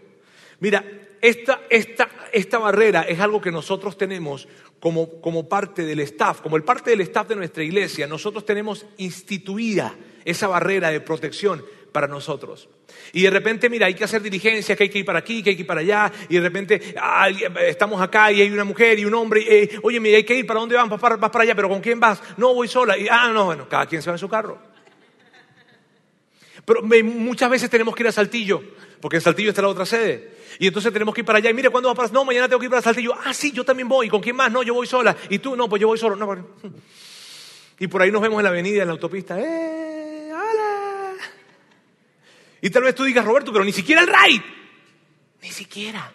[0.61, 0.85] Mira,
[1.21, 4.49] esta, esta, esta barrera es algo que nosotros tenemos
[4.81, 8.07] como, como parte del staff, como el parte del staff de nuestra iglesia.
[8.07, 12.71] Nosotros tenemos instituida esa barrera de protección para nosotros.
[13.13, 15.51] Y de repente, mira, hay que hacer diligencias, que hay que ir para aquí, que
[15.51, 16.95] hay que ir para allá, y de repente
[17.67, 20.47] estamos acá y hay una mujer y un hombre, y, oye, mira, hay que ir,
[20.47, 20.89] ¿para dónde vas?
[20.89, 22.21] vas para, para allá, pero ¿con quién vas?
[22.37, 22.97] No, voy sola.
[22.97, 24.59] Y, ah, no, bueno, cada quien se va en su carro.
[26.65, 28.63] Pero muchas veces tenemos que ir a Saltillo,
[29.01, 30.33] porque en Saltillo está la otra sede.
[30.59, 31.51] Y entonces tenemos que ir para allá.
[31.51, 33.15] Y mire, ¿cuándo vas para No, mañana tengo que ir para Saltillo.
[33.25, 34.09] Ah, sí, yo también voy.
[34.09, 34.53] ¿Con quién más?
[34.53, 35.17] No, yo voy sola.
[35.29, 35.57] ¿Y tú?
[35.57, 36.15] No, pues yo voy solo.
[36.15, 36.29] No,
[37.79, 39.41] Y por ahí nos vemos en la avenida, en la autopista.
[39.41, 39.92] ¡Eh!
[42.63, 44.45] Y tal vez tú digas, Roberto, pero ni siquiera el ride.
[45.43, 46.13] Ni siquiera.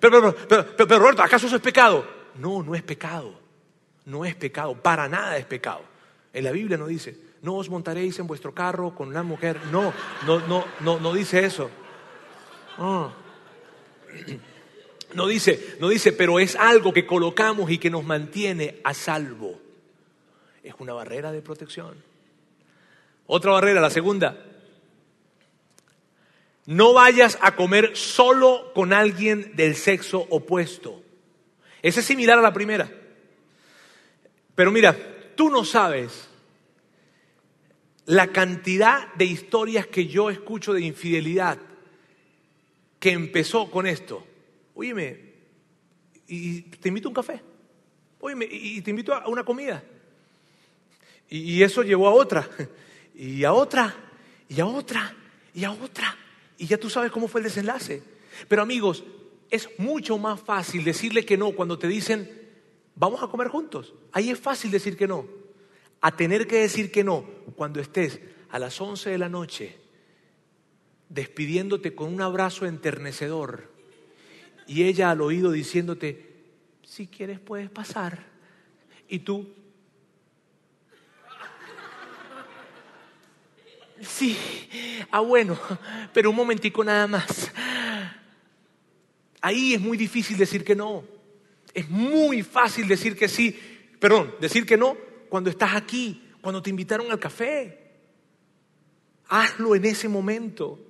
[0.00, 2.06] Pero, pero, pero, Roberto, ¿acaso eso es pecado?
[2.36, 3.38] No, no es pecado.
[4.06, 4.74] No es pecado.
[4.80, 5.82] Para nada es pecado.
[6.32, 9.60] En la Biblia no dice, no os montaréis en vuestro carro con una mujer.
[9.70, 9.92] No,
[10.26, 11.70] no, no, no, no dice eso.
[12.78, 13.12] No.
[15.14, 19.60] no dice, no dice, pero es algo que colocamos y que nos mantiene a salvo.
[20.62, 22.15] Es una barrera de protección.
[23.26, 24.42] Otra barrera, la segunda.
[26.66, 31.02] No vayas a comer solo con alguien del sexo opuesto.
[31.82, 32.90] Esa es similar a la primera.
[34.54, 34.96] Pero mira,
[35.36, 36.28] tú no sabes
[38.06, 41.58] la cantidad de historias que yo escucho de infidelidad
[42.98, 44.26] que empezó con esto.
[44.74, 45.26] Óyeme,
[46.28, 47.40] y te invito a un café.
[48.20, 49.82] oye, y te invito a una comida.
[51.28, 52.48] Y, eso llevó a otra,
[53.16, 53.94] y a otra,
[54.48, 55.14] y a otra,
[55.54, 56.16] y a otra.
[56.58, 58.02] Y ya tú sabes cómo fue el desenlace.
[58.48, 59.04] Pero amigos,
[59.50, 62.30] es mucho más fácil decirle que no cuando te dicen,
[62.94, 63.94] vamos a comer juntos.
[64.12, 65.26] Ahí es fácil decir que no.
[66.00, 67.24] A tener que decir que no
[67.56, 69.78] cuando estés a las 11 de la noche
[71.08, 73.70] despidiéndote con un abrazo enternecedor
[74.66, 76.34] y ella al oído diciéndote,
[76.82, 78.26] si quieres puedes pasar.
[79.08, 79.48] Y tú,
[84.00, 84.36] sí,
[85.10, 85.58] ah bueno,
[86.12, 87.50] pero un momentico nada más.
[89.40, 91.04] Ahí es muy difícil decir que no.
[91.72, 93.58] Es muy fácil decir que sí,
[94.00, 94.96] perdón, decir que no
[95.28, 97.78] cuando estás aquí, cuando te invitaron al café.
[99.28, 100.80] Hazlo en ese momento.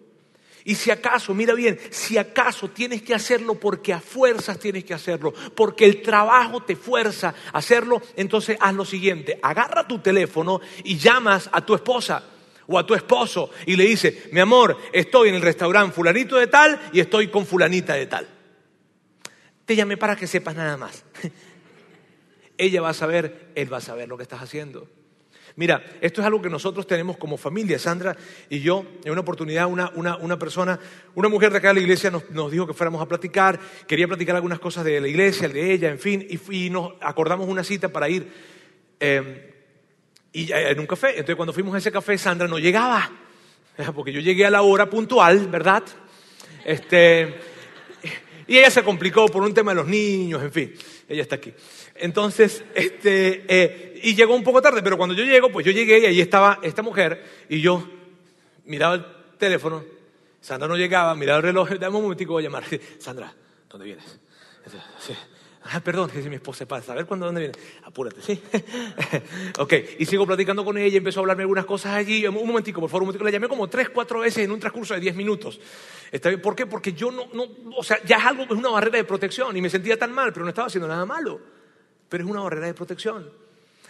[0.64, 4.94] Y si acaso, mira bien, si acaso tienes que hacerlo porque a fuerzas tienes que
[4.94, 10.60] hacerlo, porque el trabajo te fuerza a hacerlo, entonces haz lo siguiente, agarra tu teléfono
[10.82, 12.35] y llamas a tu esposa
[12.66, 16.46] o a tu esposo y le dices, mi amor, estoy en el restaurante fulanito de
[16.46, 18.28] tal y estoy con fulanita de tal.
[19.64, 21.04] Te llamé para que sepas nada más.
[22.58, 24.88] Ella va a saber, él va a saber lo que estás haciendo.
[25.56, 27.78] Mira, esto es algo que nosotros tenemos como familia.
[27.78, 28.16] Sandra
[28.50, 30.78] y yo, en una oportunidad, una, persona,
[31.14, 34.36] una mujer de acá de la iglesia nos, dijo que fuéramos a platicar, quería platicar
[34.36, 38.08] algunas cosas de la iglesia, de ella, en fin, y, nos acordamos una cita para
[38.08, 38.30] ir
[39.00, 39.38] em,
[40.36, 41.10] y, en un café.
[41.10, 43.10] Entonces, cuando fuimos a ese café, Sandra no llegaba,
[43.94, 45.82] porque yo llegué a la hora puntual, ¿verdad?
[46.64, 47.34] Este,
[48.46, 50.74] y ella se complicó por un tema de los niños, en fin,
[51.08, 51.54] ella está aquí.
[51.94, 56.00] Entonces, este, eh, y llegó un poco tarde, pero cuando yo llego, pues yo llegué
[56.00, 57.88] y ahí estaba esta mujer y yo
[58.66, 59.06] miraba el
[59.38, 59.84] teléfono,
[60.40, 62.64] Sandra no llegaba, miraba el reloj, dame un momentico, voy a llamar.
[62.98, 63.32] Sandra,
[63.70, 64.20] ¿dónde vienes?
[64.98, 65.14] Sí.
[65.70, 67.54] Ah, perdón, dice mi esposa, para saber cuándo, dónde viene.
[67.84, 68.40] Apúrate, ¿sí?
[69.58, 72.26] ok, y sigo platicando con ella, empezó a hablarme algunas cosas allí.
[72.26, 73.24] Un momentico, por favor, un momentico.
[73.24, 75.60] La llamé como tres, cuatro veces en un transcurso de diez minutos.
[76.12, 76.40] ¿Está bien?
[76.40, 76.66] ¿Por qué?
[76.66, 79.60] Porque yo no, no, o sea, ya es algo, es una barrera de protección y
[79.60, 81.56] me sentía tan mal, pero no estaba haciendo nada malo
[82.08, 83.30] pero es una barrera de protección.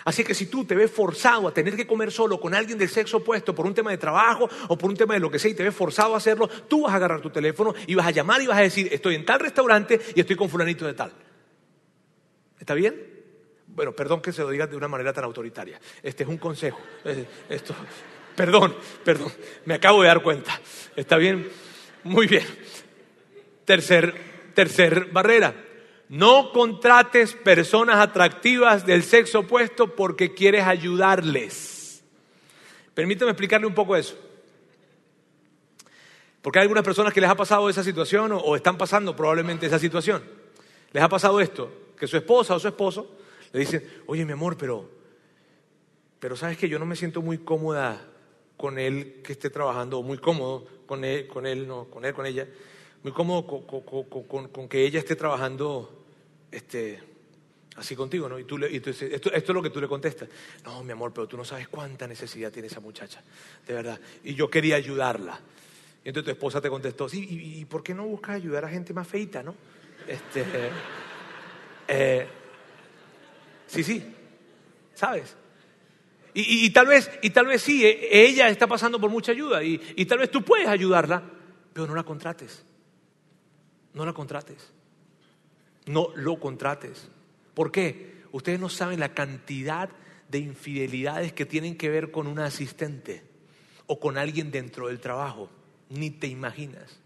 [0.05, 2.89] Así que si tú te ves forzado a tener que comer solo con alguien del
[2.89, 5.51] sexo opuesto por un tema de trabajo o por un tema de lo que sea
[5.51, 8.13] y te ves forzado a hacerlo, tú vas a agarrar tu teléfono y vas a
[8.13, 11.13] llamar y vas a decir, estoy en tal restaurante y estoy con fulanito de tal.
[12.59, 12.95] ¿Está bien?
[13.67, 15.81] Bueno, perdón que se lo diga de una manera tan autoritaria.
[16.03, 16.81] Este es un consejo.
[17.05, 17.75] Eh, esto,
[18.35, 19.33] perdón, perdón,
[19.65, 20.61] me acabo de dar cuenta.
[20.95, 21.49] ¿Está bien?
[22.05, 22.47] Muy bien.
[23.65, 24.15] Tercer,
[24.55, 25.67] tercer barrera
[26.09, 32.05] no contrates personas atractivas del sexo opuesto porque quieres ayudarles.
[32.95, 34.17] Permítame explicarle un poco eso.
[36.43, 39.81] Porque hay algunas personas que les ha pasado esa situación o, están pasando probablemente esa
[39.81, 40.23] situación.
[40.93, 43.17] Les ha pasado esto, que su esposa o su esposo
[43.53, 44.89] le dicen, oye mi amor, pero,
[46.19, 48.01] pero sabes que yo no me siento muy cómoda
[48.57, 52.27] con él que esté trabajando, muy cómodo con él, con él, no, con él, con
[52.27, 52.47] ella,
[53.03, 56.05] muy cómodo con que ella esté trabajando
[56.51, 57.01] este,
[57.77, 58.39] así contigo, ¿no?
[58.39, 60.29] Y, tú, esto, es lo que tú le contestas.
[60.65, 63.23] No, mi amor, pero tú no sabes cuánta necesidad tiene esa muchacha,
[63.67, 64.01] de verdad.
[64.25, 65.39] Y yo quería ayudarla.
[66.05, 68.95] Y entonces tu esposa te contestó, sí, ¿y, por qué no buscas ayudar a gente
[68.95, 69.55] más feita, no?
[70.07, 70.45] Este,
[71.89, 72.27] eh,
[73.67, 74.15] sí, sí,
[74.95, 75.37] ¿sabes?
[76.39, 79.81] Y, tal vez, y tal vez sí, e, ella está pasando por mucha ayuda y,
[79.97, 81.23] y tal vez tú puedes ayudarla,
[81.73, 82.63] pero no la contrates.
[83.95, 84.77] No la contrates
[85.87, 87.09] no lo contrates.
[87.55, 88.25] ¿Por qué?
[88.33, 89.89] Ustedes no saben la cantidad
[90.29, 93.23] de infidelidades que tienen que ver con una asistente
[93.87, 95.49] o con alguien dentro del trabajo.
[95.89, 97.01] Ni te imaginas.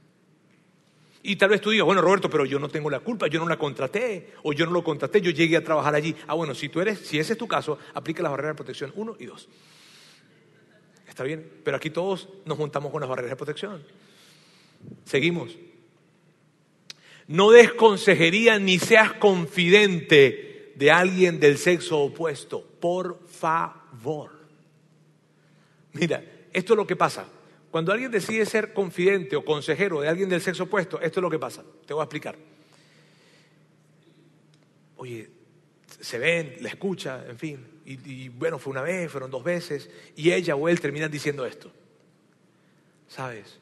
[1.23, 3.49] Y tal vez tú digas, bueno, Roberto, pero yo no tengo la culpa, yo no
[3.49, 6.15] la contraté, o yo no lo contraté, yo llegué a trabajar allí.
[6.27, 8.93] Ah, bueno, si tú eres, si ese es tu caso, aplica las barreras de protección
[8.95, 9.49] 1 y 2.
[11.07, 13.85] Está bien, pero aquí todos nos juntamos con las barreras de protección.
[15.05, 15.59] Seguimos.
[17.27, 22.63] No des consejería ni seas confidente de alguien del sexo opuesto.
[22.81, 24.31] Por favor.
[25.93, 27.27] Mira, esto es lo que pasa.
[27.71, 31.31] Cuando alguien decide ser confidente o consejero de alguien del sexo opuesto, esto es lo
[31.31, 31.65] que pasa.
[31.87, 32.37] Te voy a explicar.
[34.97, 35.31] Oye,
[36.01, 37.81] se ven, la escucha, en fin.
[37.85, 39.89] Y, y, bueno, fue una vez, fueron dos veces.
[40.17, 41.71] Y ella o él terminan diciendo esto.
[43.09, 43.59] ¿Sabes?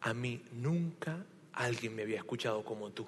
[0.00, 3.06] A mí nunca alguien me había escuchado como tú.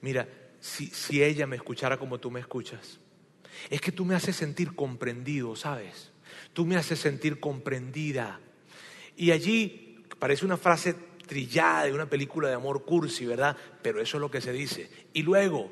[0.00, 0.28] Mira,
[0.60, 2.98] si, ella me escuchara como tú me escuchas,
[3.70, 6.10] es que tú me haces sentir comprendido, ¿sabes?
[6.52, 8.40] Tú me haces sentir comprendida.
[9.16, 10.94] Y allí parece una frase
[11.26, 13.56] trillada de una película de amor cursi, ¿verdad?
[13.82, 14.90] Pero eso es lo que se dice.
[15.12, 15.70] Y luego,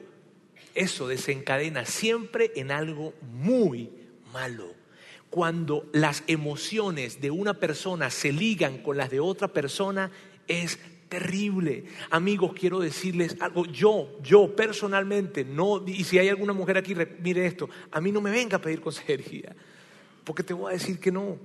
[0.75, 3.91] eso desencadena siempre en algo muy
[4.33, 4.75] malo.
[5.31, 10.11] Cuando las emociones de una persona se ligan con las de otra persona,
[10.47, 11.85] es terrible.
[12.11, 13.65] Amigos, quiero decirles algo.
[13.67, 18.21] Yo, yo personalmente, no, y si hay alguna mujer aquí, mire esto, a mí no
[18.21, 19.55] me venga a pedir consejería,
[20.27, 21.39] porque te voy a decir que no.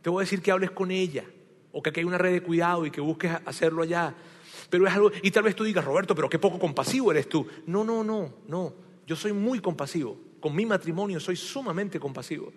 [0.00, 1.24] Te voy a decir que hables con ella,
[1.72, 4.14] o que aquí hay una red de cuidado y que busques hacerlo allá.
[4.70, 7.44] Pero es algo, y tal vez tú digas, Roberto, pero qué poco compasivo eres tú.
[7.66, 8.72] No, no, no, no.
[9.08, 10.16] Yo soy muy compasivo.
[10.38, 12.52] Con mi matrimonio soy sumamente compasivo.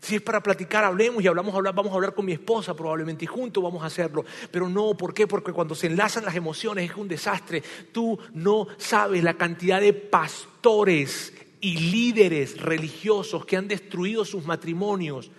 [0.00, 3.28] Si es para platicar, hablemos y hablamos, vamos a hablar con mi esposa probablemente y
[3.28, 4.24] juntos vamos a hacerlo.
[4.50, 5.26] Pero no, ¿por qué?
[5.26, 7.62] Porque cuando se enlazan las emociones es un desastre.
[7.92, 15.30] Tú no sabes la cantidad de pastores y líderes religiosos que han destruido sus matrimonios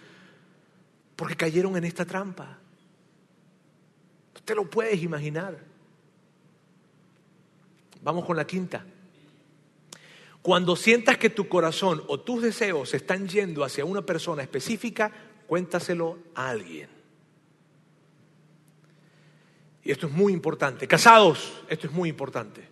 [1.16, 2.58] porque cayeron en esta trampa.
[4.34, 5.58] No te lo puedes imaginar.
[8.04, 8.86] Vamos con la quinta.
[10.42, 15.12] Cuando sientas que tu corazón o tus deseos se están yendo hacia una persona específica,
[15.46, 16.90] cuéntaselo a alguien.
[19.84, 20.88] Y esto es muy importante.
[20.88, 22.68] Casados, esto es muy importante.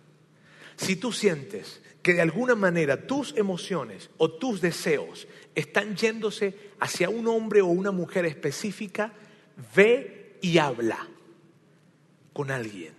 [0.76, 7.10] Si tú sientes que de alguna manera tus emociones o tus deseos están yéndose hacia
[7.10, 9.12] un hombre o una mujer específica,
[9.74, 11.06] ve y habla
[12.32, 12.94] con alguien.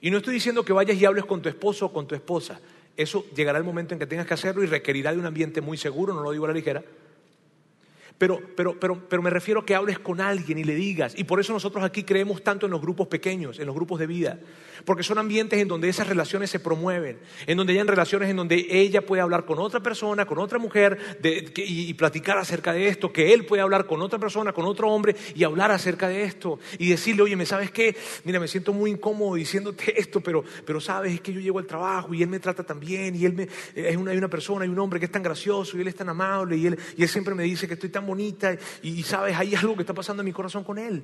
[0.00, 2.60] Y no estoy diciendo que vayas y hables con tu esposo o con tu esposa.
[2.96, 5.76] Eso llegará el momento en que tengas que hacerlo y requerirá de un ambiente muy
[5.76, 6.82] seguro, no lo digo a la ligera.
[8.20, 11.14] Pero, pero, pero, pero me refiero a que hables con alguien y le digas.
[11.16, 14.06] Y por eso nosotros aquí creemos tanto en los grupos pequeños, en los grupos de
[14.06, 14.38] vida.
[14.84, 18.66] Porque son ambientes en donde esas relaciones se promueven, en donde hay relaciones en donde
[18.68, 20.98] ella puede hablar con otra persona, con otra mujer
[21.56, 25.16] y, platicar acerca de esto, que él puede hablar con otra persona, con otro hombre
[25.34, 26.58] y hablar acerca de esto.
[26.78, 27.96] Y decirle, oye, ¿me sabes qué?
[28.24, 31.66] Mira, me siento muy incómodo diciéndote esto, pero, pero sabes, es que yo llego al
[31.66, 34.64] trabajo y él me trata tan bien y él me, es una, hay una persona,
[34.64, 37.02] hay un hombre que es tan gracioso y él es tan amable y él, y
[37.02, 40.22] él siempre me dice que estoy tan bonita y, sabes, hay algo que está pasando
[40.22, 41.02] en mi corazón con él.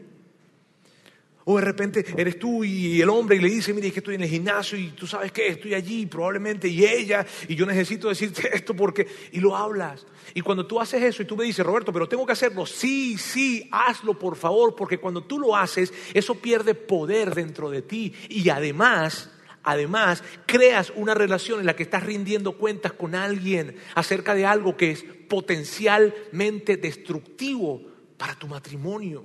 [1.48, 4.16] O de repente eres tú y el hombre y le dice, mire, es que estoy
[4.16, 8.08] en el gimnasio y tú sabes que estoy allí probablemente y ella y yo necesito
[8.08, 9.06] decirte esto porque...
[9.30, 10.04] Y lo hablas.
[10.34, 13.16] Y cuando tú haces eso y tú me dices, Roberto, pero tengo que hacerlo, sí,
[13.16, 18.12] sí, hazlo por favor, porque cuando tú lo haces, eso pierde poder dentro de ti.
[18.28, 19.30] Y además,
[19.66, 24.76] además, creas una relación en la que estás rindiendo cuentas con alguien acerca de algo
[24.76, 27.82] que es potencialmente destructivo
[28.16, 29.24] para tu matrimonio.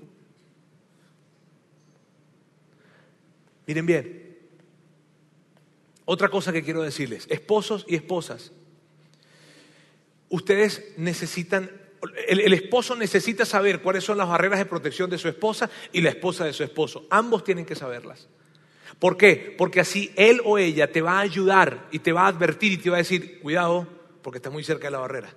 [3.67, 4.37] Miren bien,
[6.05, 8.51] otra cosa que quiero decirles, esposos y esposas,
[10.27, 11.69] ustedes necesitan,
[12.27, 16.09] el, esposo necesita saber cuáles son las barreras de protección de su esposa y la
[16.09, 17.05] esposa de su esposo.
[17.11, 18.27] Ambos tienen que saberlas.
[19.01, 19.55] ¿Por qué?
[19.57, 22.77] Porque así él o ella te va a ayudar y te va a advertir y
[22.77, 23.87] te va a decir, cuidado,
[24.21, 25.33] porque está muy cerca de la barrera.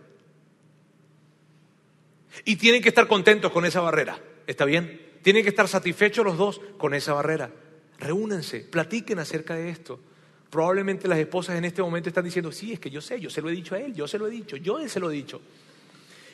[2.45, 5.01] Y tienen que estar contentos con esa barrera, ¿está bien?
[5.23, 7.51] Tienen que estar satisfechos los dos con esa barrera.
[7.99, 9.99] Reúnense, platiquen acerca de esto.
[10.51, 13.41] Probablemente las esposas en este momento están diciendo, sí, es que yo sé, yo se
[13.41, 15.41] lo he dicho a él, yo se lo he dicho, yo se lo he dicho.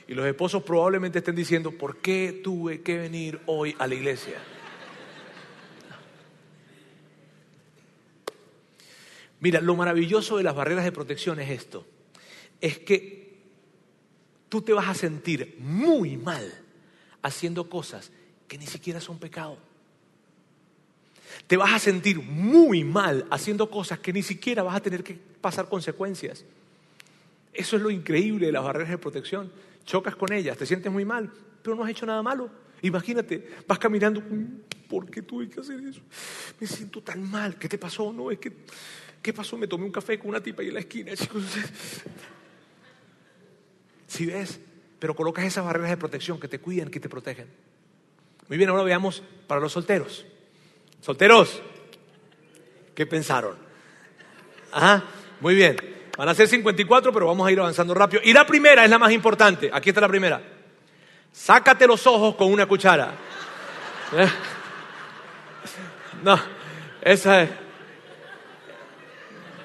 [0.09, 4.35] Y los esposos probablemente estén diciendo, ¿por qué tuve que venir hoy a la iglesia?
[9.41, 11.87] Mira, lo maravilloso de las barreras de protección es esto,
[12.61, 13.39] es que
[14.49, 16.53] tú te vas a sentir muy mal
[17.23, 18.13] haciendo cosas
[18.47, 19.59] que ni siquiera son pecado.
[21.47, 25.15] Te vas a sentir muy mal haciendo cosas que ni siquiera vas a tener que
[25.41, 26.45] pasar consecuencias.
[27.53, 29.51] Eso es lo increíble de las barreras de protección.
[29.85, 31.31] Chocas con ellas, te sientes muy mal,
[31.63, 32.51] pero no has hecho nada malo.
[32.83, 34.23] Imagínate, vas caminando,
[34.89, 36.01] ¿por qué tuve que hacer eso?
[36.61, 38.13] Me siento tan mal, ¿qué te pasó?
[38.13, 38.53] No, es que,
[39.23, 39.57] ¿qué pasó?
[39.57, 41.43] Me tomé un café con una tipa ahí en la esquina, chicos.
[44.07, 44.61] Si ves,
[44.99, 47.49] pero colocas esas barreras de protección que te cuidan, que te protegen.
[48.49, 50.27] Muy bien, ahora veamos para los solteros.
[51.01, 51.63] Solteros,
[52.95, 53.57] ¿qué pensaron?
[54.73, 55.05] Ajá,
[55.41, 55.77] muy bien.
[56.17, 58.21] Van a ser 54, pero vamos a ir avanzando rápido.
[58.25, 59.71] Y la primera es la más importante.
[59.73, 60.43] Aquí está la primera.
[61.33, 63.15] Sácate los ojos con una cuchara.
[66.23, 66.39] No,
[67.01, 67.51] esa es.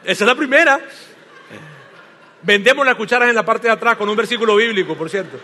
[0.05, 0.79] Esa es la primera.
[2.43, 5.37] Vendemos las cucharas en la parte de atrás con un versículo bíblico, por cierto.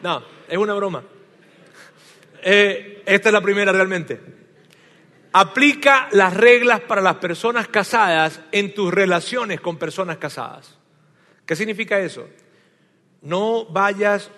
[0.00, 1.02] No, es una broma.
[2.40, 4.20] Eh, esta es la primera realmente.
[5.32, 10.78] Aplica las reglas para las personas casadas en tus relaciones con personas casadas.
[11.44, 12.28] ¿Qué significa eso?
[13.22, 14.30] No vayas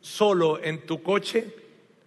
[0.00, 1.56] solo en tu coche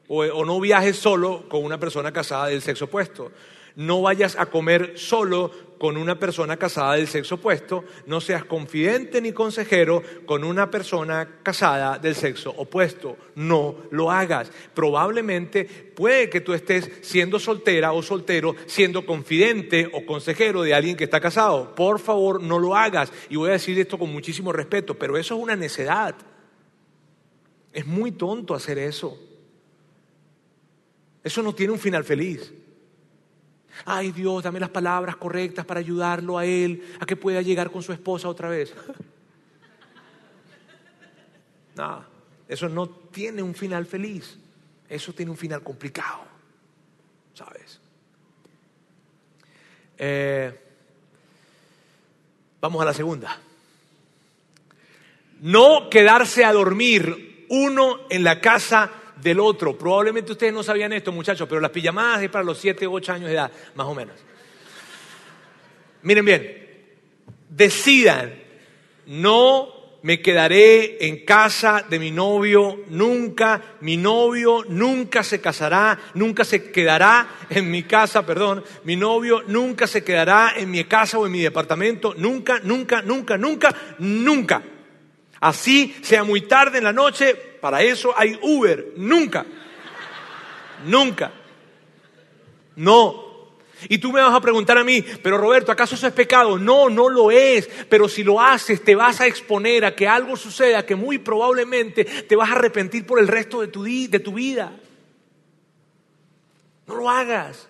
[0.07, 3.31] o, no viajes solo con una persona casada del sexo opuesto.
[3.75, 7.83] No vayas a comer solo con una persona casada del sexo opuesto.
[8.05, 13.17] No seas confidente ni consejero con una persona casada del sexo opuesto.
[13.35, 14.51] No lo hagas.
[14.73, 20.95] Probablemente puede que tú estés siendo soltera o soltero, siendo confidente o consejero de alguien
[20.95, 21.75] que está casado.
[21.75, 23.11] Por favor, no lo hagas.
[23.29, 26.15] Y voy a decir esto con muchísimo respeto, pero eso es una necedad.
[27.73, 29.19] Es muy tonto hacer eso.
[31.21, 32.53] Eso no tiene un final feliz.
[33.83, 37.83] Ay Dios, dame las palabras correctas para ayudarlo a él a que pueda llegar con
[37.83, 38.73] su esposa otra vez.
[41.75, 42.05] no,
[42.47, 44.37] eso no tiene un final feliz.
[44.87, 46.23] Eso tiene un final complicado.
[47.33, 47.81] ¿Sabes?
[49.97, 50.57] Eh,
[52.61, 53.37] vamos a la segunda.
[55.41, 58.91] No quedarse a dormir uno en la casa
[59.21, 59.77] del otro.
[59.77, 63.13] Probablemente ustedes no sabían esto, muchachos, pero las pijamadas es para los 7 u 8
[63.13, 64.15] años de edad, más o menos.
[66.01, 66.65] Miren bien,
[67.49, 68.35] decidan,
[69.07, 76.45] no me quedaré en casa de mi novio nunca, mi novio nunca se casará, nunca
[76.45, 81.25] se quedará en mi casa, perdón, mi novio nunca se quedará en mi casa o
[81.25, 84.61] en mi departamento, nunca, nunca, nunca, nunca, nunca.
[85.39, 88.93] Así sea muy tarde en la noche, para eso hay Uber.
[88.95, 89.45] Nunca.
[90.85, 91.31] Nunca.
[92.75, 93.25] No.
[93.89, 96.57] Y tú me vas a preguntar a mí, pero Roberto, ¿acaso eso es pecado?
[96.57, 97.67] No, no lo es.
[97.89, 102.05] Pero si lo haces, te vas a exponer a que algo suceda que muy probablemente
[102.05, 104.71] te vas a arrepentir por el resto de tu, de tu vida.
[106.87, 107.67] No lo hagas.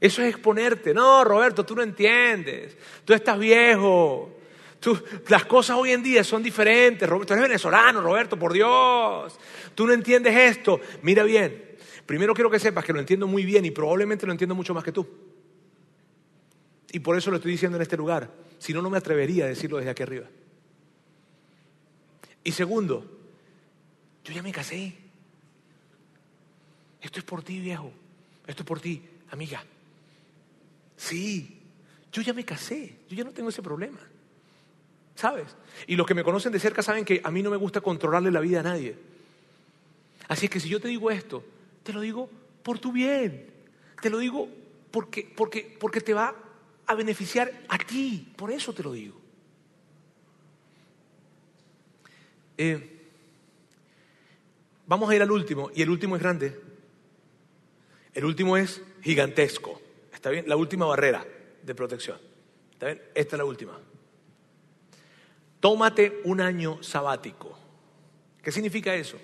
[0.00, 0.92] Eso es exponerte.
[0.92, 2.76] No, Roberto, tú no entiendes.
[3.04, 4.35] Tú estás viejo
[5.28, 7.08] las cosas hoy en día son diferentes.
[7.08, 9.38] Roberto, eres venezolano, Roberto, por Dios.
[9.74, 10.80] Tú no entiendes esto.
[11.02, 11.76] Mira bien.
[12.04, 14.84] Primero quiero que sepas que lo entiendo muy bien y probablemente lo entiendo mucho más
[14.84, 15.06] que tú.
[16.92, 18.30] Y por eso lo estoy diciendo en este lugar.
[18.58, 20.26] Si no, no me atrevería a decirlo desde aquí arriba.
[22.44, 23.04] Y segundo,
[24.24, 24.94] yo ya me casé.
[27.00, 27.92] Esto es por ti, viejo.
[28.46, 29.64] Esto es por ti, amiga.
[30.96, 31.60] Sí,
[32.12, 33.00] yo ya me casé.
[33.08, 33.98] Yo ya no tengo ese problema.
[35.16, 35.56] ¿Sabes?
[35.86, 38.30] Y los que me conocen de cerca saben que a mí no me gusta controlarle
[38.30, 38.96] la vida a nadie.
[40.28, 41.42] Así que si yo te digo esto,
[41.82, 42.30] te lo digo
[42.62, 43.50] por tu bien.
[44.00, 44.48] Te lo digo
[44.90, 46.34] porque, porque, porque te va
[46.86, 48.32] a beneficiar a ti.
[48.36, 49.18] Por eso te lo digo.
[52.58, 53.08] Eh,
[54.86, 56.60] vamos a ir al último, y el último es grande.
[58.12, 59.80] El último es gigantesco.
[60.12, 60.46] ¿Está bien?
[60.46, 61.26] La última barrera
[61.62, 62.18] de protección.
[62.72, 63.02] ¿Está bien?
[63.14, 63.78] Esta es la última.
[65.66, 67.58] Tómate un año sabático.
[68.40, 69.16] ¿Qué significa eso?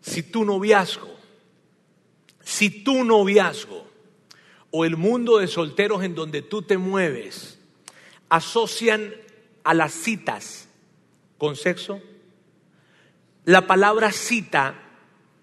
[0.00, 1.14] Si tu noviazgo,
[2.40, 3.86] si tu noviazgo
[4.70, 7.58] o el mundo de solteros en donde tú te mueves
[8.30, 9.12] asocian
[9.64, 10.66] a las citas
[11.36, 12.00] con sexo,
[13.44, 14.82] la palabra cita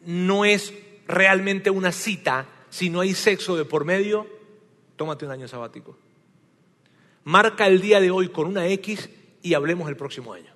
[0.03, 0.73] no es
[1.05, 4.25] realmente una cita si no hay sexo de por medio,
[4.95, 5.95] tómate un año sabático.
[7.23, 9.09] Marca el día de hoy con una X
[9.41, 10.53] y hablemos el próximo año.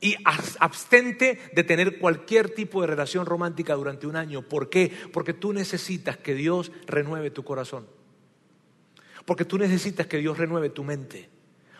[0.00, 4.42] Y abstente de tener cualquier tipo de relación romántica durante un año.
[4.42, 4.92] ¿Por qué?
[5.12, 7.86] Porque tú necesitas que Dios renueve tu corazón.
[9.24, 11.30] Porque tú necesitas que Dios renueve tu mente.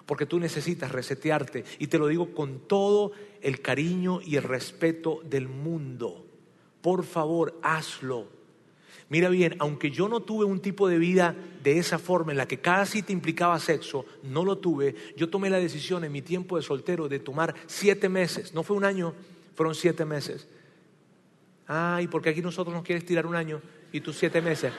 [0.07, 1.65] Porque tú necesitas resetearte.
[1.79, 3.13] Y te lo digo con todo
[3.43, 6.27] el cariño y el respeto del mundo.
[6.81, 8.29] Por favor, hazlo.
[9.15, 12.49] Mira bien, aunque yo no tuve un tipo de vida de esa forma en la
[12.49, 16.57] que cada cita implicaba sexo, no lo tuve, yo tomé la decisión en mi tiempo
[16.57, 19.15] de soltero de tomar siete meses, no fue un año,
[19.55, 20.49] fueron siete meses.
[21.69, 23.63] Ay, porque aquí nosotros nos quieres tirar un año
[23.93, 24.73] y tú siete meses.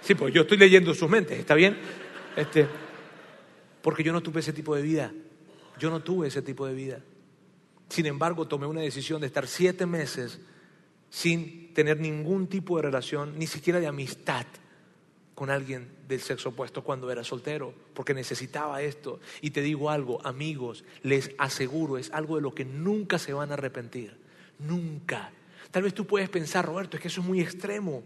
[0.00, 1.76] Sí, pues yo estoy leyendo sus mentes, ¿está bien?
[2.36, 2.68] Este,
[3.82, 5.12] porque yo no tuve ese tipo de vida.
[5.80, 7.00] Yo no tuve ese tipo de vida.
[7.88, 10.38] Sin embargo, tomé una decisión de estar siete meses
[11.10, 14.46] sin tener ningún tipo de relación, ni siquiera de amistad
[15.34, 19.20] con alguien del sexo opuesto cuando era soltero, porque necesitaba esto.
[19.42, 23.50] Y te digo algo, amigos, les aseguro, es algo de lo que nunca se van
[23.50, 24.16] a arrepentir,
[24.58, 25.30] nunca.
[25.70, 28.02] Tal vez tú puedes pensar, Roberto, es que eso es muy extremo.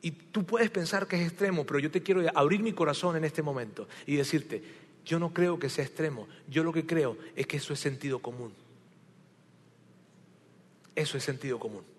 [0.00, 3.24] Y tú puedes pensar que es extremo, pero yo te quiero abrir mi corazón en
[3.24, 4.62] este momento y decirte,
[5.04, 8.20] yo no creo que sea extremo, yo lo que creo es que eso es sentido
[8.20, 8.52] común.
[10.94, 11.97] Eso es sentido común.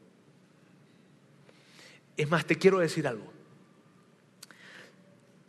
[2.19, 3.31] Es más, te quiero decir algo.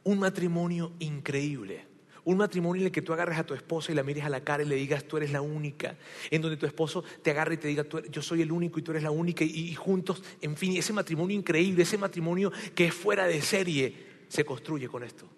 [0.04, 1.84] Un matrimonio increíble,
[2.22, 4.44] Un matrimonio en el que tú agarres a tu esposa y la mires a la
[4.44, 5.96] cara y le digas, tú eres la única.
[6.30, 8.92] En donde tu esposo te agarre y te diga, yo soy el único y tú
[8.92, 9.42] eres la única.
[9.42, 13.96] Y, juntos, en fin, ese matrimonio increíble, ese matrimonio que es fuera de serie,
[14.28, 15.28] se construye con esto.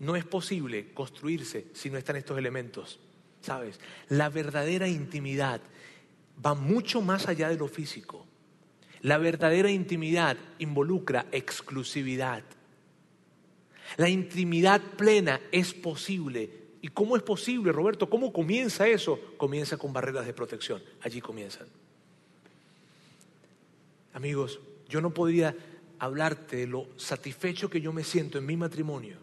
[0.00, 3.00] No es posible construirse si no están estos elementos.
[3.40, 3.80] ¿Sabes?
[4.08, 5.62] La verdadera intimidad
[6.44, 8.27] va mucho más allá de lo físico.
[9.02, 12.42] La verdadera intimidad involucra exclusividad.
[13.96, 16.50] La intimidad plena es posible.
[16.82, 18.08] ¿Y cómo es posible, Roberto?
[18.08, 19.18] ¿Cómo comienza eso?
[19.36, 20.82] Comienza con barreras de protección.
[21.02, 21.66] Allí comienzan.
[24.14, 25.54] Amigos, yo no podría
[25.98, 29.16] hablarte de lo satisfecho que yo me siento en mi matrimonio.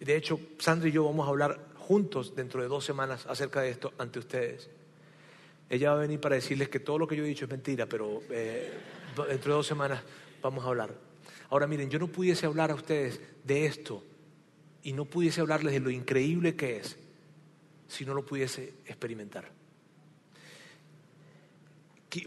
[0.00, 3.70] De hecho, Sandra y yo vamos a hablar juntos dentro de dos semanas acerca de
[3.70, 4.68] esto ante ustedes.
[5.70, 7.86] Ella va a venir para decirles que todo lo que yo he dicho es mentira,
[7.86, 8.72] pero eh,
[9.26, 10.02] dentro de dos semanas
[10.42, 10.94] vamos a hablar.
[11.50, 14.04] Ahora miren, yo no pudiese hablar a ustedes de esto
[14.82, 16.96] y no pudiese hablarles de lo increíble que es
[17.88, 19.50] si no lo pudiese experimentar.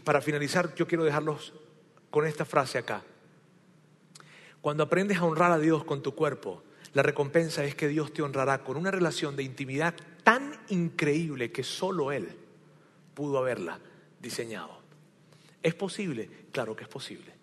[0.04, 1.54] Para finalizar, yo quiero dejarlos
[2.10, 3.04] con esta frase acá.
[4.62, 6.64] Cuando aprendes a honrar a Dios con tu cuerpo,
[6.94, 11.64] la recompensa es que Dios te honrará con una relación de intimidad tan increíble que
[11.64, 12.38] solo Él
[13.14, 13.80] pudo haberla
[14.20, 14.81] diseñado.
[15.64, 16.30] ¿Es posible?
[16.52, 17.34] Claro que es posible.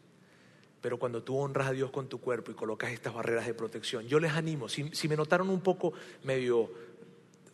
[0.81, 4.07] Pero cuando tú honras a Dios con tu cuerpo y colocas estas barreras de protección,
[4.07, 5.93] yo les animo, si, me notaron un poco
[6.25, 6.71] medio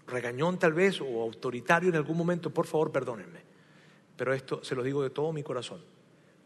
[0.06, 3.40] regañón tal vez o autoritario en algún momento, por favor perdónenme.
[4.16, 5.82] Pero esto se lo digo de todo mi corazón.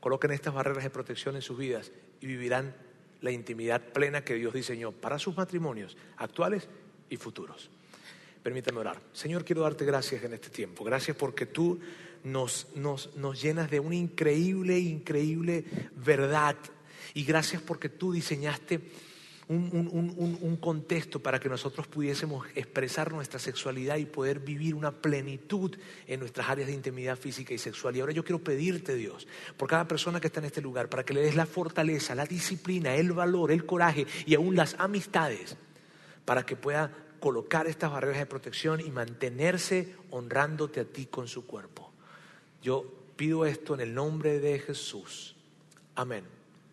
[0.01, 1.91] Coloquen estas barreras de protección en sus vidas
[2.21, 2.75] y vivirán
[3.21, 6.69] la intimidad plena que Dios diseñó para sus matrimonios actuales
[7.11, 7.71] y futuros.
[8.43, 9.01] Permítame orar.
[9.13, 10.85] Señor, quiero darte gracias en este tiempo.
[10.85, 11.81] Gracias porque tú
[12.25, 12.67] nos,
[13.41, 15.65] llenas de una increíble, increíble
[15.97, 16.57] verdad.
[17.15, 18.81] Y gracias porque tú diseñaste
[19.49, 25.75] un, contexto para que nosotros pudiésemos expresar nuestra sexualidad y poder vivir una plenitud
[26.07, 27.97] en nuestras áreas de intimidad física y sexual.
[27.97, 31.05] Y ahora yo quiero pedirte, Dios, por cada persona que está en este lugar, para
[31.05, 35.57] que le des la fortaleza, la disciplina, el valor, el coraje y aún las amistades,
[36.27, 41.47] para que pueda colocar estas barreras de protección y mantenerse honrándote a ti con su
[41.47, 41.88] cuerpo.
[42.63, 42.85] Yo
[43.17, 45.37] pido esto en el nombre de Jesús.
[45.95, 46.38] Amén.